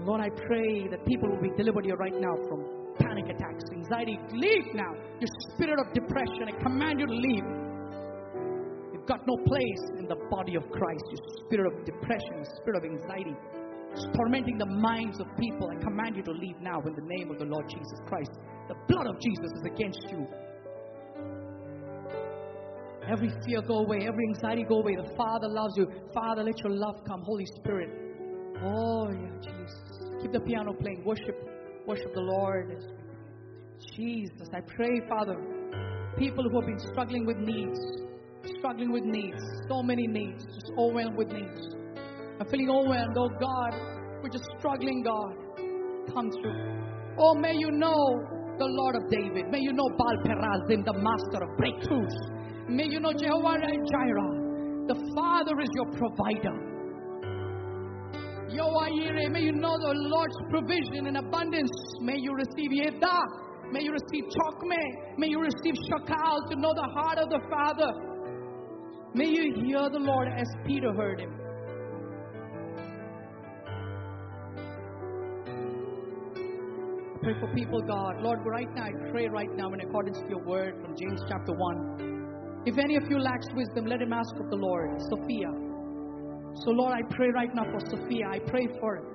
[0.05, 2.61] Lord, I pray that people will be delivered here right now from
[2.99, 4.19] panic attacks, anxiety.
[4.33, 4.93] Leave now.
[5.19, 7.64] Your spirit of depression, I command you to leave.
[9.07, 11.05] Got no place in the body of Christ.
[11.11, 13.37] Your spirit of depression, spirit of anxiety,
[14.15, 15.69] tormenting the minds of people.
[15.69, 18.31] I command you to leave now in the name of the Lord Jesus Christ.
[18.69, 20.27] The blood of Jesus is against you.
[23.07, 24.97] Every fear go away, every anxiety go away.
[24.97, 25.87] The Father loves you.
[26.15, 27.91] Father, let your love come, Holy Spirit.
[28.63, 30.23] Oh, yeah, Jesus.
[30.23, 31.05] Keep the piano playing.
[31.05, 31.37] Worship,
[31.87, 32.75] worship the Lord.
[33.95, 35.37] Jesus, I pray, Father,
[36.17, 37.79] people who have been struggling with needs,
[38.59, 41.75] struggling with needs, so many needs, just overwhelmed with needs.
[42.41, 43.17] I'm feeling overwhelmed.
[43.17, 43.73] Oh God,
[44.23, 45.35] we're just struggling, God.
[46.13, 46.85] Come through.
[47.19, 47.99] Oh, may you know
[48.59, 49.51] the Lord of David.
[49.51, 52.69] May you know Baal Perazim, the master of breakthroughs.
[52.69, 54.45] May you know Jehovah Jireh.
[54.87, 56.75] The Father is your provider.
[58.51, 61.71] Yoaire, may you know the Lord's provision and abundance.
[62.01, 63.19] May you receive Yeda.
[63.73, 65.19] May you receive Chokme.
[65.19, 67.91] May you receive Shakal to know the heart of the Father.
[69.17, 71.31] May you hear the Lord as Peter heard him.
[77.15, 78.21] I pray for people, God.
[78.23, 81.53] Lord, right now, I pray right now in accordance to your word from James chapter
[81.53, 82.63] 1.
[82.67, 85.01] If any of you lacks wisdom, let him ask of the Lord.
[85.09, 85.47] Sophia.
[86.65, 88.27] So, Lord, I pray right now for Sophia.
[88.33, 89.14] I pray for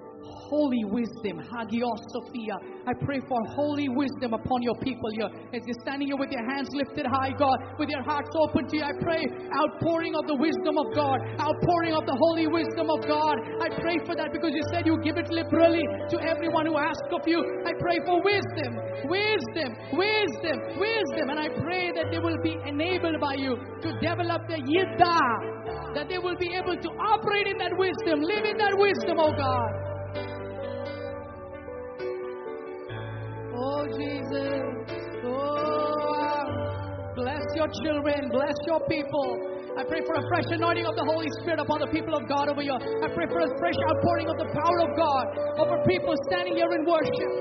[0.49, 1.39] holy wisdom.
[1.39, 2.57] Hagios Sophia.
[2.87, 5.29] I pray for holy wisdom upon your people here.
[5.53, 8.75] As you're standing here with your hands lifted high, God, with your hearts open to
[8.77, 9.21] you, I pray
[9.53, 13.35] outpouring of the wisdom of God, outpouring of the holy wisdom of God.
[13.61, 17.13] I pray for that because you said you give it liberally to everyone who asks
[17.13, 17.39] of you.
[17.65, 18.71] I pray for wisdom,
[19.05, 21.25] wisdom, wisdom, wisdom.
[21.29, 26.09] And I pray that they will be enabled by you to develop the yidda, that
[26.09, 29.88] they will be able to operate in that wisdom, live in that wisdom, oh God.
[33.59, 34.63] Oh, Jesus.
[35.27, 37.11] Oh, ah.
[37.11, 38.31] bless your children.
[38.31, 39.27] Bless your people.
[39.75, 42.47] I pray for a fresh anointing of the Holy Spirit upon the people of God
[42.47, 42.71] over you.
[42.71, 45.25] I pray for a fresh outpouring of the power of God
[45.59, 47.31] over people standing here in worship.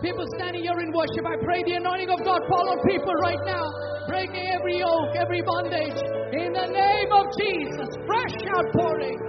[0.00, 1.24] People standing here in worship.
[1.28, 3.64] I pray the anointing of God fall on people right now,
[4.08, 6.00] breaking every yoke, every bondage.
[6.32, 7.92] In the name of Jesus.
[8.08, 9.20] Fresh outpouring.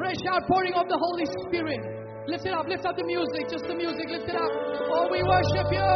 [0.00, 1.93] Fresh outpouring of the Holy Spirit.
[2.26, 4.48] Lift it up, lift up the music, just the music, lift it up.
[4.96, 5.92] Oh, we worship you.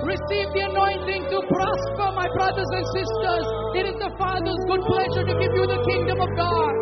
[0.00, 3.44] Receive the anointing to prosper, my brothers and sisters.
[3.76, 6.74] It is the Father's good pleasure to give you the kingdom of God.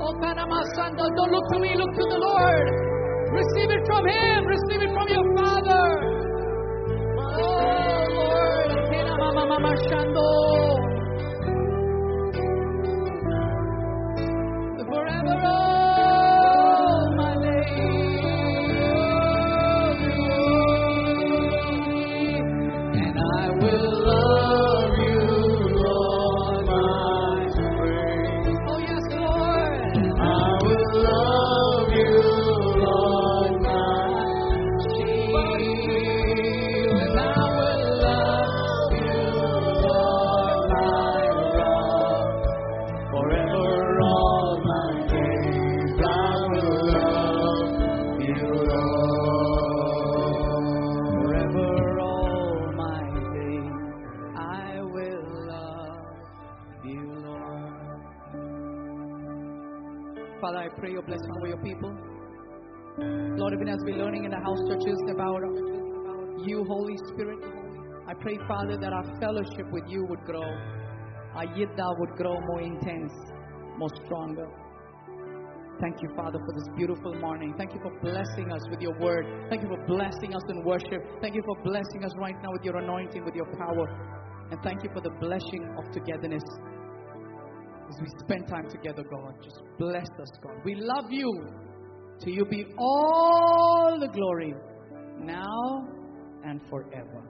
[0.00, 2.66] Oh, Panama Santa, don't look to me, look to the Lord.
[3.36, 5.84] Receive it from Him, receive it from your Father.
[7.44, 8.70] Oh, Lord.
[63.60, 65.44] Even as we're learning in the house churches about
[66.48, 67.44] you, Holy Spirit,
[68.08, 70.48] I pray, Father, that our fellowship with you would grow.
[71.36, 73.12] Our yidda would grow more intense,
[73.76, 74.48] more stronger.
[75.78, 77.52] Thank you, Father, for this beautiful morning.
[77.58, 79.26] Thank you for blessing us with your word.
[79.50, 81.20] Thank you for blessing us in worship.
[81.20, 83.84] Thank you for blessing us right now with your anointing, with your power.
[84.50, 86.44] And thank you for the blessing of togetherness
[87.90, 89.34] as we spend time together, God.
[89.44, 90.64] Just bless us, God.
[90.64, 91.68] We love you.
[92.20, 94.54] To you be all the glory,
[95.18, 95.88] now
[96.44, 97.22] and forever.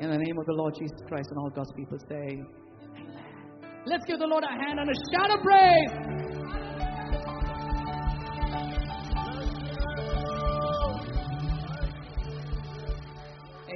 [0.00, 2.42] In the name of the Lord Jesus Christ and all God's people say,
[2.96, 3.16] Amen.
[3.86, 5.90] Let's give the Lord a hand and a shout of praise.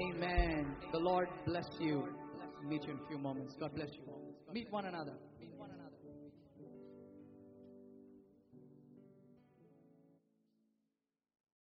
[0.02, 0.77] Amen.
[0.93, 2.09] The Lord bless you.
[2.66, 3.55] Meet you in a few moments.
[3.60, 4.02] God bless you.
[4.52, 5.14] Meet one another.